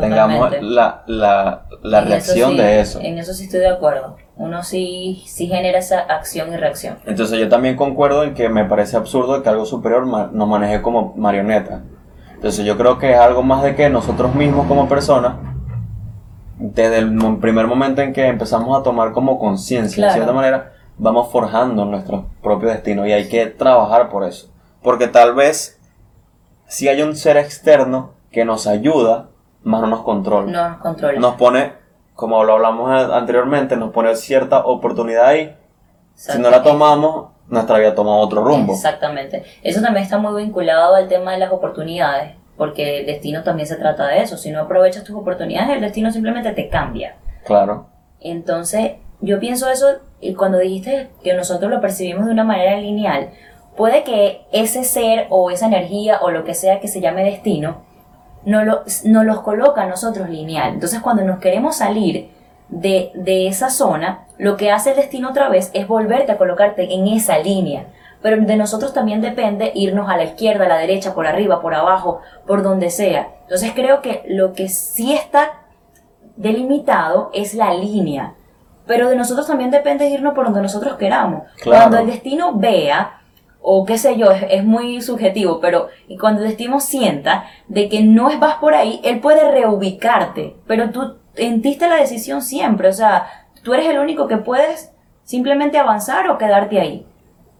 tengamos 0.00 0.50
la, 0.62 1.02
la, 1.06 1.62
la 1.82 1.98
eso 2.00 2.08
reacción 2.08 2.50
sí- 2.52 2.56
de 2.58 2.80
eso. 2.80 3.00
En 3.00 3.18
eso 3.18 3.32
sí 3.34 3.44
estoy 3.44 3.60
de 3.60 3.68
acuerdo. 3.68 4.16
Uno 4.36 4.62
sí, 4.62 5.22
sí 5.26 5.48
genera 5.48 5.78
esa 5.78 6.00
acción 6.00 6.52
y 6.52 6.56
reacción. 6.56 6.98
Entonces 7.06 7.38
yo 7.38 7.48
también 7.48 7.76
concuerdo 7.76 8.22
en 8.24 8.34
que 8.34 8.48
me 8.48 8.64
parece 8.64 8.96
absurdo 8.96 9.42
que 9.42 9.48
algo 9.48 9.64
superior 9.66 10.06
ma- 10.06 10.30
nos 10.32 10.48
maneje 10.48 10.80
como 10.82 11.14
marioneta. 11.16 11.82
Entonces 12.34 12.64
yo 12.64 12.76
creo 12.76 12.98
que 12.98 13.12
es 13.12 13.18
algo 13.18 13.42
más 13.42 13.62
de 13.64 13.74
que 13.74 13.88
nosotros 13.90 14.34
mismos 14.34 14.66
como 14.68 14.88
personas, 14.88 15.34
desde 16.58 16.98
el 16.98 17.38
primer 17.40 17.66
momento 17.66 18.00
en 18.02 18.12
que 18.12 18.26
empezamos 18.26 18.78
a 18.78 18.82
tomar 18.82 19.12
como 19.12 19.38
conciencia, 19.38 19.96
Claro. 19.96 20.12
de 20.12 20.14
cierta 20.14 20.32
manera, 20.32 20.72
vamos 20.98 21.30
forjando 21.30 21.84
nuestro 21.84 22.26
propio 22.42 22.68
destino 22.68 23.06
y 23.06 23.12
hay 23.12 23.28
que 23.28 23.46
trabajar 23.46 24.08
por 24.08 24.24
eso. 24.24 24.50
Porque 24.82 25.08
tal 25.08 25.34
vez 25.34 25.80
si 26.66 26.88
hay 26.88 27.02
un 27.02 27.16
ser 27.16 27.36
externo 27.36 28.12
que 28.30 28.44
nos 28.44 28.66
ayuda, 28.66 29.27
más 29.68 29.80
no 29.80 29.86
nos 29.86 30.02
controla. 30.02 30.50
No 30.50 30.68
nos 30.70 30.78
controla. 30.78 31.20
Nos 31.20 31.34
pone, 31.34 31.72
como 32.14 32.42
lo 32.44 32.54
hablamos 32.54 32.90
anteriormente, 32.90 33.76
nos 33.76 33.92
pone 33.92 34.14
cierta 34.16 34.64
oportunidad 34.64 35.26
ahí 35.26 35.54
si 36.18 36.36
no 36.40 36.50
la 36.50 36.64
tomamos, 36.64 37.28
nuestra 37.48 37.78
vida 37.78 37.94
toma 37.94 38.16
otro 38.16 38.42
rumbo. 38.42 38.72
Exactamente. 38.72 39.44
Eso 39.62 39.80
también 39.80 40.02
está 40.02 40.18
muy 40.18 40.42
vinculado 40.42 40.96
al 40.96 41.06
tema 41.06 41.32
de 41.32 41.38
las 41.38 41.52
oportunidades, 41.52 42.34
porque 42.56 43.00
el 43.00 43.06
destino 43.06 43.44
también 43.44 43.68
se 43.68 43.76
trata 43.76 44.08
de 44.08 44.22
eso. 44.22 44.36
Si 44.36 44.50
no 44.50 44.62
aprovechas 44.62 45.04
tus 45.04 45.14
oportunidades, 45.14 45.70
el 45.70 45.80
destino 45.80 46.10
simplemente 46.10 46.50
te 46.50 46.68
cambia. 46.68 47.14
Claro. 47.46 47.86
Entonces, 48.20 48.94
yo 49.20 49.38
pienso 49.38 49.70
eso, 49.70 49.86
y 50.20 50.34
cuando 50.34 50.58
dijiste 50.58 51.10
que 51.22 51.34
nosotros 51.34 51.70
lo 51.70 51.80
percibimos 51.80 52.26
de 52.26 52.32
una 52.32 52.42
manera 52.42 52.76
lineal, 52.78 53.30
puede 53.76 54.02
que 54.02 54.42
ese 54.50 54.82
ser 54.82 55.28
o 55.30 55.52
esa 55.52 55.66
energía 55.66 56.18
o 56.20 56.32
lo 56.32 56.42
que 56.42 56.54
sea 56.54 56.80
que 56.80 56.88
se 56.88 57.00
llame 57.00 57.22
destino, 57.22 57.82
no, 58.48 58.64
lo, 58.64 58.82
no 59.04 59.24
los 59.24 59.42
coloca 59.42 59.82
a 59.82 59.86
nosotros 59.86 60.28
lineal. 60.28 60.74
Entonces, 60.74 61.00
cuando 61.00 61.22
nos 61.24 61.38
queremos 61.38 61.76
salir 61.76 62.30
de, 62.68 63.12
de 63.14 63.46
esa 63.46 63.70
zona, 63.70 64.24
lo 64.38 64.56
que 64.56 64.70
hace 64.70 64.90
el 64.90 64.96
destino 64.96 65.30
otra 65.30 65.48
vez 65.48 65.70
es 65.74 65.86
volverte 65.86 66.32
a 66.32 66.38
colocarte 66.38 66.92
en 66.92 67.06
esa 67.08 67.38
línea. 67.38 67.86
Pero 68.22 68.40
de 68.44 68.56
nosotros 68.56 68.92
también 68.92 69.20
depende 69.20 69.72
irnos 69.74 70.10
a 70.10 70.16
la 70.16 70.24
izquierda, 70.24 70.64
a 70.64 70.68
la 70.68 70.78
derecha, 70.78 71.14
por 71.14 71.26
arriba, 71.26 71.60
por 71.60 71.74
abajo, 71.74 72.20
por 72.46 72.62
donde 72.62 72.90
sea. 72.90 73.28
Entonces 73.42 73.72
creo 73.74 74.02
que 74.02 74.24
lo 74.28 74.54
que 74.54 74.68
sí 74.68 75.12
está 75.12 75.62
delimitado 76.36 77.30
es 77.32 77.54
la 77.54 77.72
línea. 77.74 78.34
Pero 78.86 79.08
de 79.08 79.16
nosotros 79.16 79.46
también 79.46 79.70
depende 79.70 80.08
irnos 80.08 80.34
por 80.34 80.46
donde 80.46 80.62
nosotros 80.62 80.96
queramos. 80.96 81.42
Claro. 81.60 81.82
Cuando 81.82 81.98
el 81.98 82.06
destino 82.06 82.54
vea, 82.54 83.17
o 83.60 83.84
qué 83.84 83.98
sé 83.98 84.16
yo, 84.16 84.30
es, 84.30 84.44
es 84.50 84.64
muy 84.64 85.02
subjetivo, 85.02 85.60
pero 85.60 85.88
y 86.06 86.16
cuando 86.16 86.42
el 86.42 86.48
destino 86.48 86.80
sienta 86.80 87.44
de 87.68 87.88
que 87.88 88.02
no 88.02 88.30
es 88.30 88.38
vas 88.40 88.56
por 88.56 88.74
ahí, 88.74 89.00
él 89.04 89.20
puede 89.20 89.50
reubicarte. 89.50 90.56
Pero 90.66 90.90
tú 90.90 91.16
en 91.36 91.62
ti 91.62 91.70
está 91.72 91.88
la 91.88 91.96
decisión 91.96 92.42
siempre. 92.42 92.88
O 92.88 92.92
sea, 92.92 93.26
tú 93.62 93.74
eres 93.74 93.86
el 93.86 93.98
único 93.98 94.26
que 94.26 94.38
puedes 94.38 94.92
simplemente 95.24 95.78
avanzar 95.78 96.28
o 96.30 96.38
quedarte 96.38 96.80
ahí. 96.80 97.06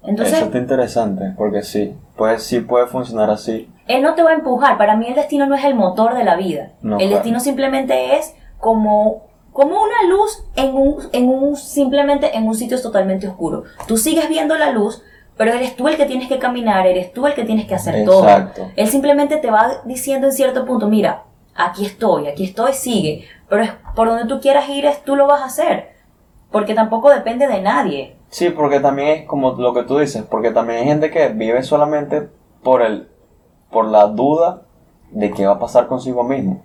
Entonces, 0.03 0.37
Eso 0.37 0.47
está 0.47 0.59
interesante, 0.59 1.35
porque 1.37 1.63
sí, 1.63 1.95
pues 2.17 2.43
sí 2.45 2.61
puede 2.61 2.87
funcionar 2.87 3.31
así. 3.31 3.69
él 3.89 4.01
no 4.01 4.15
te 4.15 4.23
va 4.23 4.31
a 4.31 4.35
empujar. 4.35 4.79
Para 4.79 4.97
mí 4.97 5.07
el 5.09 5.15
destino 5.15 5.47
no 5.47 5.57
es 5.57 5.65
el 5.65 5.75
motor 5.75 6.15
de 6.15 6.25
la 6.25 6.37
vida. 6.37 6.71
No, 6.83 6.95
el 6.95 7.09
claro. 7.09 7.15
destino 7.17 7.41
simplemente 7.41 8.17
es 8.17 8.35
como, 8.59 9.25
como 9.53 9.83
una 9.83 10.09
luz 10.09 10.45
en 10.57 10.75
un, 10.75 10.97
en 11.13 11.29
un, 11.29 11.57
simplemente 11.57 12.37
en 12.37 12.47
un 12.47 12.55
sitio 12.55 12.81
totalmente 12.81 13.27
oscuro. 13.29 13.65
Tú 13.87 13.97
sigues 13.97 14.29
viendo 14.29 14.57
la 14.57 14.71
luz, 14.71 15.03
pero 15.39 15.53
eres 15.53 15.77
tú 15.77 15.87
el 15.87 15.97
que 15.97 16.05
tienes 16.05 16.29
que 16.29 16.41
caminar, 16.41 16.85
eres 16.87 17.13
tú 17.13 17.27
el 17.29 17.35
que 17.35 17.45
tienes 17.45 17.67
que 17.67 17.77
hacer 17.77 18.05
todo. 18.05 18.25
Exacto. 18.25 18.73
Él 18.75 18.89
simplemente 18.89 19.37
te 19.37 19.51
va 19.51 19.83
diciendo 19.85 20.27
en 20.27 20.33
cierto 20.33 20.67
punto, 20.67 20.89
mira, 20.89 21.23
aquí 21.55 21.87
estoy, 21.87 22.27
aquí 22.27 22.45
estoy, 22.45 22.73
sigue. 22.73 23.25
Pero 23.49 23.63
es 23.63 23.71
por 23.95 24.09
donde 24.09 24.27
tú 24.27 24.41
quieras 24.41 24.69
ir, 24.69 24.85
es 24.85 25.05
tú 25.05 25.15
lo 25.15 25.29
vas 25.29 25.41
a 25.41 25.47
hacer. 25.47 25.93
Porque 26.51 26.75
tampoco 26.75 27.11
depende 27.11 27.47
de 27.47 27.63
nadie. 27.63 28.17
Sí, 28.31 28.51
porque 28.51 28.81
también 28.81 29.09
es 29.09 29.27
como 29.27 29.53
lo 29.53 29.73
que 29.73 29.85
tú 29.85 29.99
dices, 29.99 30.25
porque 30.29 30.51
también 30.51 30.81
hay 30.81 30.87
gente 30.87 31.11
que 31.11 31.29
vive 31.29 31.63
solamente 31.63 32.29
por 32.65 32.83
el 32.83 33.09
por 33.71 33.87
la 33.87 34.07
duda 34.07 34.63
de 35.11 35.31
qué 35.31 35.47
va 35.47 35.55
a 35.55 35.59
pasar 35.59 35.87
consigo 35.87 36.25
mismo. 36.25 36.63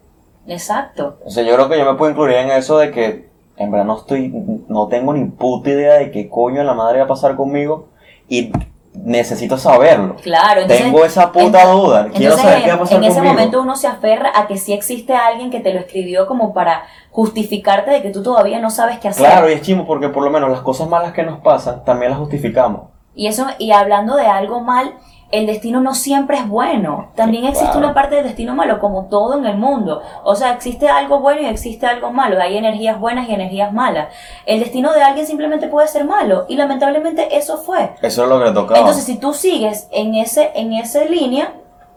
Exacto. 0.48 1.20
O 1.24 1.30
sea, 1.30 1.44
yo 1.44 1.54
creo 1.54 1.70
que 1.70 1.78
yo 1.78 1.86
me 1.86 1.98
puedo 1.98 2.10
incluir 2.10 2.38
en 2.38 2.52
eso 2.52 2.80
de 2.80 2.92
que 2.92 3.30
en 3.58 3.70
verdad 3.70 3.86
no 3.86 3.98
estoy 3.98 4.34
no 4.68 4.88
tengo 4.88 5.14
ni 5.14 5.26
puta 5.26 5.70
idea 5.70 5.94
de 5.94 6.10
qué 6.10 6.28
coño 6.28 6.62
en 6.62 6.68
la 6.68 6.74
madre 6.74 7.00
va 7.00 7.06
a 7.06 7.08
pasar 7.10 7.36
conmigo 7.36 7.93
y 8.40 8.52
necesito 8.96 9.58
saberlo. 9.58 10.16
Claro, 10.22 10.62
entonces, 10.62 10.86
Tengo 10.86 11.04
esa 11.04 11.32
puta 11.32 11.66
duda. 11.66 12.08
Quiero 12.14 12.38
saber 12.38 12.62
qué 12.64 12.68
va 12.68 12.74
a 12.74 12.74
en- 12.76 12.80
pasar 12.80 12.98
En 12.98 13.04
ese 13.04 13.16
conmigo. 13.16 13.34
momento 13.34 13.62
uno 13.62 13.76
se 13.76 13.88
aferra 13.88 14.32
a 14.36 14.48
que 14.48 14.58
sí 14.58 14.72
existe 14.74 15.14
alguien 15.14 15.50
que 15.52 15.60
te 15.60 15.74
lo 15.74 15.80
escribió 15.80 16.26
como 16.28 16.54
para 16.54 16.84
justificarte 17.12 17.92
de 17.92 18.02
que 18.02 18.10
tú 18.12 18.24
todavía 18.24 18.60
no 18.60 18.70
sabes 18.70 19.00
qué 19.00 19.08
hacer. 19.10 19.26
Claro, 19.26 19.50
y 19.50 19.54
es 19.54 19.62
chimo 19.62 19.86
porque 19.86 20.10
por 20.10 20.24
lo 20.24 20.30
menos 20.30 20.50
las 20.52 20.62
cosas 20.62 20.88
malas 20.88 21.12
que 21.14 21.24
nos 21.24 21.40
pasan 21.42 21.84
también 21.86 22.12
las 22.12 22.20
justificamos. 22.20 22.90
Y 23.16 23.28
eso, 23.28 23.46
y 23.60 23.72
hablando 23.72 24.16
de 24.16 24.26
algo 24.26 24.62
mal, 24.62 24.96
el 25.34 25.48
destino 25.48 25.82
no 25.82 25.96
siempre 25.96 26.38
es 26.38 26.48
bueno. 26.48 27.10
También 27.16 27.46
existe 27.46 27.76
una 27.76 27.96
parte 27.96 28.14
del 28.14 28.24
destino 28.24 28.54
malo, 28.54 28.80
como 28.80 29.06
todo 29.06 29.40
en 29.40 29.48
el 29.48 29.58
mundo. 29.58 30.04
O 30.24 30.36
sea, 30.36 30.54
existe 30.54 30.88
algo 30.88 31.22
bueno 31.22 31.42
y 31.42 31.46
existe 31.46 31.88
algo 31.88 32.12
malo. 32.12 32.40
Hay 32.40 32.56
energías 32.56 33.00
buenas 33.00 33.28
y 33.28 33.34
energías 33.34 33.74
malas. 33.74 34.14
El 34.46 34.60
destino 34.60 34.94
de 34.94 35.02
alguien 35.02 35.26
simplemente 35.26 35.70
puede 35.70 35.88
ser 35.88 36.06
malo. 36.06 36.46
Y 36.50 36.56
lamentablemente 36.56 37.36
eso 37.36 37.58
fue. 37.58 37.96
Eso 38.04 38.24
es 38.26 38.30
lo 38.30 38.44
que 38.44 38.52
tocaba. 38.52 38.78
Entonces, 38.78 39.06
si 39.06 39.18
tú 39.18 39.34
sigues 39.34 39.88
en 39.92 40.14
ese, 40.14 40.52
en 40.54 40.72
esa 40.74 41.04
línea, 41.06 41.52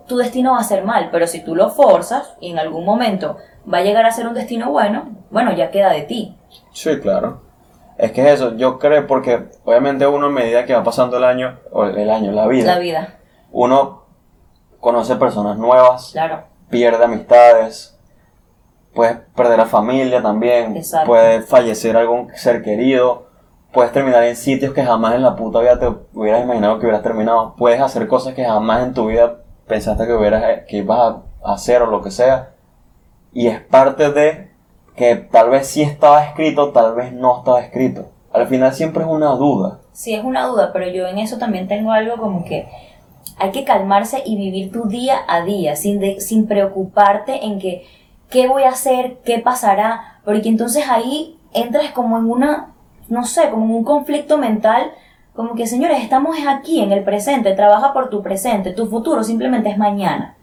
tu 0.07 0.16
destino 0.16 0.53
va 0.53 0.61
a 0.61 0.64
ser 0.64 0.83
mal. 0.85 1.11
Pero 1.12 1.27
si 1.27 1.40
tú 1.40 1.55
lo 1.55 1.68
forzas 1.68 2.37
y 2.40 2.53
en 2.53 2.59
algún 2.59 2.87
momento 2.87 3.37
va 3.70 3.79
a 3.79 3.83
llegar 3.83 4.07
a 4.07 4.12
ser 4.12 4.27
un 4.27 4.33
destino 4.33 4.70
bueno, 4.70 5.11
bueno, 5.31 5.53
ya 5.53 5.70
queda 5.70 5.92
de 5.92 6.01
ti. 6.05 6.38
Sí, 6.72 6.99
claro. 7.01 7.42
Es 7.99 8.12
que 8.12 8.22
es 8.22 8.40
eso, 8.40 8.57
yo 8.57 8.79
creo, 8.79 9.07
porque 9.07 9.44
obviamente 9.64 10.07
uno 10.07 10.27
a 10.27 10.31
medida 10.31 10.64
que 10.64 10.75
va 10.75 10.83
pasando 10.85 11.16
el 11.16 11.25
año, 11.25 11.59
o 11.72 11.85
el 11.85 12.11
año, 12.11 12.31
la 12.31 12.46
vida, 12.46 12.75
La 12.75 12.79
vida, 12.79 13.16
uno 13.56 14.02
conoce 14.80 15.16
personas 15.16 15.56
nuevas, 15.56 16.10
claro. 16.12 16.44
pierde 16.68 17.02
amistades, 17.02 17.98
puedes 18.94 19.16
perder 19.34 19.60
a 19.60 19.64
familia 19.64 20.22
también, 20.22 20.76
Exacto. 20.76 21.06
puede 21.06 21.40
fallecer 21.40 21.96
algún 21.96 22.30
ser 22.34 22.62
querido, 22.62 23.28
puedes 23.72 23.92
terminar 23.92 24.24
en 24.24 24.36
sitios 24.36 24.74
que 24.74 24.84
jamás 24.84 25.14
en 25.14 25.22
la 25.22 25.36
puta 25.36 25.60
vida 25.60 25.78
te 25.78 25.88
hubieras 26.12 26.44
imaginado 26.44 26.78
que 26.78 26.84
hubieras 26.84 27.02
terminado, 27.02 27.54
puedes 27.56 27.80
hacer 27.80 28.06
cosas 28.08 28.34
que 28.34 28.44
jamás 28.44 28.82
en 28.82 28.92
tu 28.92 29.06
vida 29.06 29.38
pensaste 29.66 30.06
que 30.06 30.12
hubieras 30.12 30.64
que 30.68 30.76
ibas 30.76 31.16
a 31.42 31.54
hacer 31.54 31.80
o 31.80 31.86
lo 31.86 32.02
que 32.02 32.10
sea, 32.10 32.50
y 33.32 33.46
es 33.46 33.58
parte 33.62 34.12
de 34.12 34.50
que 34.96 35.16
tal 35.16 35.48
vez 35.48 35.66
sí 35.66 35.80
estaba 35.80 36.22
escrito, 36.24 36.72
tal 36.72 36.94
vez 36.94 37.10
no 37.10 37.38
estaba 37.38 37.62
escrito. 37.62 38.10
Al 38.34 38.46
final 38.48 38.74
siempre 38.74 39.02
es 39.02 39.08
una 39.08 39.30
duda. 39.30 39.78
Sí, 39.92 40.12
es 40.12 40.22
una 40.22 40.44
duda, 40.46 40.74
pero 40.74 40.88
yo 40.88 41.06
en 41.06 41.18
eso 41.18 41.38
también 41.38 41.68
tengo 41.68 41.90
algo 41.90 42.18
como 42.18 42.44
que 42.44 42.68
hay 43.38 43.50
que 43.50 43.64
calmarse 43.64 44.22
y 44.24 44.36
vivir 44.36 44.72
tu 44.72 44.84
día 44.88 45.18
a 45.28 45.42
día, 45.42 45.76
sin, 45.76 46.00
de- 46.00 46.20
sin 46.20 46.46
preocuparte 46.46 47.44
en 47.44 47.58
que 47.58 47.86
qué 48.30 48.48
voy 48.48 48.64
a 48.64 48.70
hacer, 48.70 49.18
qué 49.24 49.38
pasará, 49.38 50.20
porque 50.24 50.48
entonces 50.48 50.84
ahí 50.88 51.36
entras 51.52 51.92
como 51.92 52.18
en 52.18 52.30
una, 52.30 52.74
no 53.08 53.24
sé, 53.24 53.50
como 53.50 53.64
en 53.66 53.70
un 53.72 53.84
conflicto 53.84 54.38
mental, 54.38 54.90
como 55.34 55.54
que 55.54 55.66
señores, 55.66 56.02
estamos 56.02 56.36
aquí 56.48 56.80
en 56.80 56.92
el 56.92 57.04
presente, 57.04 57.54
trabaja 57.54 57.92
por 57.92 58.08
tu 58.10 58.22
presente, 58.22 58.72
tu 58.72 58.86
futuro 58.86 59.22
simplemente 59.22 59.68
es 59.70 59.78
mañana. 59.78 60.34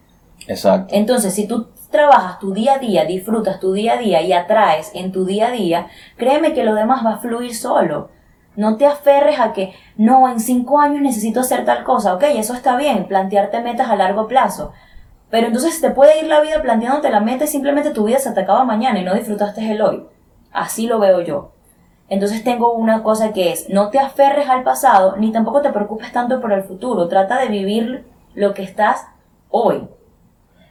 Exacto. 0.48 0.94
Entonces, 0.96 1.34
si 1.34 1.48
tú 1.48 1.68
trabajas 1.90 2.40
tu 2.40 2.54
día 2.54 2.74
a 2.74 2.80
día, 2.80 3.06
disfrutas 3.06 3.60
tu 3.60 3.74
día 3.74 3.94
a 3.94 3.98
día 3.98 4.22
y 4.22 4.34
atraes 4.34 4.92
en 4.94 5.12
tu 5.12 5.26
día 5.26 5.48
a 5.48 5.52
día, 5.52 5.88
créeme 6.18 6.54
que 6.54 6.64
lo 6.64 6.76
demás 6.76 7.06
va 7.06 7.14
a 7.16 7.18
fluir 7.18 7.56
solo. 7.56 8.10
No 8.56 8.78
te 8.78 8.86
aferres 8.86 9.40
a 9.40 9.54
que, 9.54 9.74
no, 9.98 10.30
en 10.30 10.40
cinco 10.40 10.80
años 10.80 11.02
necesito 11.02 11.40
hacer 11.40 11.66
tal 11.66 11.84
cosa. 11.84 12.14
Ok, 12.14 12.24
eso 12.36 12.54
está 12.54 12.76
bien, 12.78 13.08
plantearte 13.08 13.62
metas 13.62 13.90
a 13.90 13.96
largo 13.96 14.28
plazo. 14.28 14.74
Pero 15.30 15.48
entonces 15.48 15.82
te 15.82 15.90
puede 15.90 16.20
ir 16.20 16.28
la 16.28 16.42
vida 16.42 16.62
planteándote 16.62 17.10
la 17.10 17.20
meta 17.20 17.46
y 17.46 17.48
simplemente 17.48 17.90
tu 17.90 18.04
vida 18.04 18.20
se 18.20 18.32
te 18.32 18.46
mañana 18.66 19.00
y 19.00 19.04
no 19.04 19.16
disfrutaste 19.16 19.72
el 19.72 19.82
hoy. 19.82 20.06
Así 20.52 20.86
lo 20.86 21.00
veo 21.00 21.22
yo. 21.22 21.54
Entonces 22.08 22.44
tengo 22.44 22.74
una 22.74 23.02
cosa 23.02 23.34
que 23.34 23.52
es, 23.52 23.70
no 23.70 23.90
te 23.90 23.98
aferres 23.98 24.48
al 24.50 24.64
pasado 24.64 25.16
ni 25.18 25.32
tampoco 25.32 25.62
te 25.62 25.72
preocupes 25.72 26.12
tanto 26.12 26.40
por 26.40 26.52
el 26.52 26.64
futuro. 26.64 27.08
Trata 27.08 27.40
de 27.40 27.48
vivir 27.48 28.06
lo 28.36 28.54
que 28.54 28.62
estás 28.62 29.08
hoy 29.50 29.88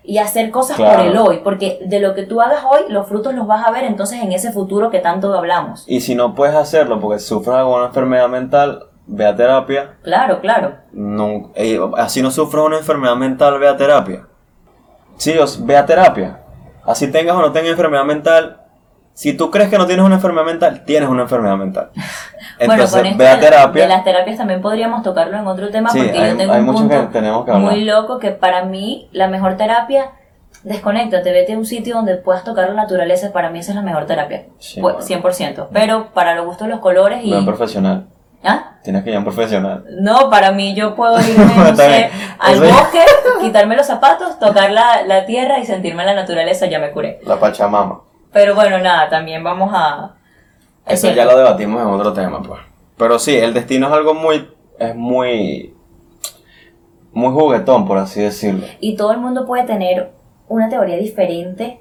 y 0.05 0.19
hacer 0.19 0.51
cosas 0.51 0.77
Claro. 0.77 0.99
por 0.99 1.07
el 1.07 1.17
hoy, 1.17 1.41
porque 1.45 1.81
de 1.85 2.01
lo 2.01 2.15
que 2.15 2.23
tú 2.25 2.41
hagas 2.41 2.65
hoy, 2.65 2.81
los 2.89 3.07
frutos 3.07 3.35
los 3.35 3.47
vas 3.47 3.67
a 3.67 3.71
ver 3.71 3.85
entonces 3.85 4.23
en 4.23 4.33
ese 4.33 4.53
futuro 4.53 4.91
que 4.91 4.99
tanto 4.99 5.33
hablamos. 5.33 5.85
Y 5.87 6.01
si 6.01 6.15
no 6.15 6.35
puedes 6.35 6.55
hacerlo 6.57 6.99
porque 7.01 7.19
sufres 7.21 7.55
alguna 7.57 7.87
enfermedad 7.87 8.29
mental, 8.29 8.87
ve 9.07 9.27
a 9.27 9.37
terapia. 9.37 9.95
Claro, 10.03 10.41
claro. 10.41 10.75
No, 10.93 11.51
eh, 11.55 11.79
así 11.99 12.23
no 12.23 12.31
sufres 12.31 12.65
una 12.65 12.79
enfermedad 12.79 13.17
mental, 13.17 13.59
ve 13.59 13.69
a 13.69 13.77
terapia. 13.77 14.27
Sí, 15.17 15.35
ve 15.61 15.77
a 15.77 15.87
terapia. 15.87 16.41
Así 16.85 17.11
tengas 17.11 17.37
o 17.37 17.41
no 17.41 17.53
tengas 17.53 17.71
enfermedad 17.71 18.05
mental. 18.05 18.62
Si 19.15 19.35
tú 19.37 19.51
crees 19.51 19.69
que 19.69 19.77
no 19.79 19.87
tienes 19.87 20.05
una 20.05 20.15
enfermedad 20.17 20.47
mental, 20.47 20.85
tienes 20.85 21.09
una 21.09 21.23
enfermedad 21.23 21.57
mental. 21.57 21.91
Entonces, 22.59 22.67
bueno, 22.67 22.91
con 22.91 23.07
esto 23.07 23.19
ve 23.19 23.29
a 23.29 23.37
de- 23.37 23.41
terapia. 23.43 23.83
De 23.83 23.89
las 23.89 24.05
terapias 24.05 24.39
también 24.39 24.61
podríamos 24.63 25.03
tocarlo 25.03 25.37
en 25.37 25.47
otro 25.47 25.71
tema 25.71 25.91
Sí, 25.91 25.99
porque 25.99 26.19
hay- 26.19 26.31
yo 26.31 26.37
tengo 26.39 26.53
hay 26.53 26.61
un 26.61 26.67
mucho 26.67 26.79
punto 26.81 27.01
que 27.01 27.07
tenemos 27.13 27.45
que 27.45 27.53
muy 27.53 27.85
loco 27.85 28.19
que 28.19 28.31
para 28.31 28.65
mí 28.65 29.09
la 29.13 29.29
mejor 29.29 29.57
terapia, 29.57 30.13
desconéctate, 30.65 31.33
vete 31.33 31.55
a 31.55 31.59
un 31.59 31.67
sitio 31.67 31.95
donde 31.97 32.17
puedas 32.17 32.45
tocar 32.45 32.69
la 32.69 32.75
naturaleza, 32.75 33.33
para 33.33 33.51
mí 33.51 33.59
esa 33.59 33.73
es 33.73 33.77
la 33.77 33.83
mejor 33.83 34.07
terapia. 34.07 34.45
Sí, 34.59 34.81
Pues, 34.81 34.95
bueno. 34.95 35.23
100%. 35.23 35.69
Pero 35.73 36.09
para 36.15 36.35
los 36.35 36.47
gustos 36.47 36.69
los 36.69 36.81
colores 36.81 37.21
y... 37.25 37.33
Un 37.33 37.45
profesional. 37.47 38.07
¿Ah? 38.45 38.73
Tienes 38.83 39.05
que 39.05 39.11
ir 39.11 39.17
a 39.17 39.19
un 39.21 39.25
profesional. 39.25 39.85
No, 40.01 40.29
para 40.29 40.51
mí 40.53 40.75
yo 40.75 40.95
puedo 40.97 41.19
irme, 41.21 41.45
no 41.57 41.77
sé, 41.77 42.11
al 42.41 42.55
Eso 42.55 42.65
bosque, 42.65 42.99
quitarme 43.41 43.77
los 43.77 43.87
zapatos, 43.87 44.39
tocar 44.41 44.73
la, 44.73 45.03
la 45.07 45.27
tierra 45.27 45.59
y 45.61 45.67
sentirme 45.67 46.03
en 46.03 46.09
la 46.09 46.15
naturaleza, 46.15 46.67
ya 46.67 46.79
me 46.81 46.91
curé. 46.91 47.21
La 47.25 47.39
Pachamama. 47.39 48.01
Pero 48.33 48.55
bueno, 48.55 48.79
nada, 48.79 49.09
también 49.09 49.43
vamos 49.45 49.71
a... 49.75 50.15
es 50.87 51.05
Eso 51.05 51.15
ya 51.15 51.25
lo 51.25 51.37
debatimos 51.37 51.83
en 51.83 51.89
otro 51.89 52.13
tema, 52.13 52.43
pues. 52.43 52.61
Pero 52.97 53.19
sí, 53.19 53.37
el 53.37 53.53
destino 53.53 53.89
es 53.89 53.93
algo 53.93 54.15
muy. 54.15 54.49
Es 54.79 54.95
muy. 54.95 55.75
Muy 57.13 57.31
juguetón, 57.33 57.87
por 57.87 57.99
así 57.99 58.23
decirlo. 58.23 58.67
Y 58.81 58.97
todo 58.97 59.13
el 59.13 59.19
mundo 59.19 59.45
puede 59.45 59.65
tener 59.65 60.13
una 60.49 60.69
teoría 60.69 60.97
diferente 60.97 61.81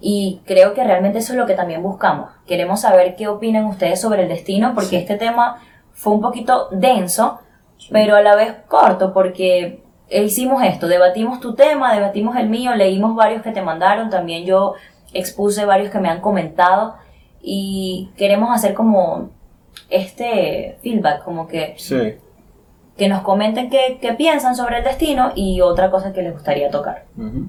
y 0.00 0.40
creo 0.44 0.74
que 0.74 0.82
realmente 0.82 1.18
eso 1.18 1.32
es 1.34 1.38
lo 1.38 1.46
que 1.46 1.54
también 1.54 1.82
buscamos. 1.82 2.30
Queremos 2.46 2.80
saber 2.80 3.14
qué 3.14 3.28
opinan 3.28 3.66
ustedes 3.66 4.00
sobre 4.00 4.22
el 4.22 4.28
destino 4.28 4.72
porque 4.74 4.90
Sí. 4.90 4.96
este 4.96 5.16
tema 5.16 5.58
fue 5.92 6.14
un 6.14 6.20
poquito 6.20 6.68
denso, 6.72 7.38
pero 7.92 8.16
a 8.16 8.22
la 8.22 8.34
vez 8.34 8.54
corto 8.66 9.12
porque 9.12 9.82
hicimos 10.10 10.62
esto, 10.64 10.88
debatimos 10.88 11.38
tu 11.38 11.54
tema, 11.54 11.94
debatimos 11.94 12.36
el 12.36 12.48
mío, 12.48 12.74
leímos 12.74 13.14
varios 13.14 13.42
que 13.42 13.52
te 13.52 13.62
mandaron, 13.62 14.10
también 14.10 14.44
yo 14.44 14.74
expuse 15.14 15.64
varios 15.64 15.90
que 15.90 15.98
me 15.98 16.08
han 16.08 16.20
comentado 16.20 16.94
y 17.40 18.10
queremos 18.16 18.50
hacer 18.54 18.74
como 18.74 19.30
este 19.90 20.78
feedback, 20.82 21.24
como 21.24 21.46
que, 21.46 21.74
Sí. 21.78 22.14
que 22.96 23.08
nos 23.08 23.22
comenten 23.22 23.70
qué, 23.70 23.98
qué 24.00 24.12
piensan 24.14 24.54
sobre 24.56 24.78
el 24.78 24.84
destino 24.84 25.32
y 25.34 25.60
otra 25.60 25.90
cosa 25.90 26.12
que 26.12 26.22
les 26.22 26.32
gustaría 26.32 26.70
tocar. 26.70 27.04
Ujú. 27.16 27.46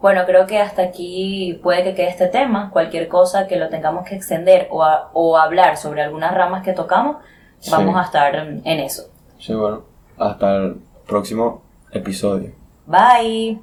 Bueno, 0.00 0.22
creo 0.26 0.46
que 0.46 0.58
hasta 0.58 0.82
aquí 0.82 1.58
puede 1.62 1.82
que 1.82 1.94
quede 1.94 2.08
este 2.08 2.28
tema. 2.28 2.70
Cualquier 2.70 3.08
cosa 3.08 3.46
que 3.46 3.56
lo 3.56 3.68
tengamos 3.70 4.04
que 4.06 4.14
extender 4.14 4.68
o, 4.70 4.82
a- 4.82 5.10
o 5.14 5.36
hablar 5.38 5.76
sobre 5.78 6.02
algunas 6.02 6.34
ramas 6.34 6.62
que 6.62 6.72
tocamos, 6.74 7.16
Sí. 7.58 7.70
vamos 7.70 7.96
a 7.96 8.02
estar 8.02 8.34
en 8.36 8.80
eso. 8.80 9.04
Sí, 9.38 9.54
bueno. 9.54 9.82
Hasta 10.18 10.56
el 10.56 10.76
próximo 11.06 11.62
episodio. 11.92 12.52
Bye. 12.86 13.58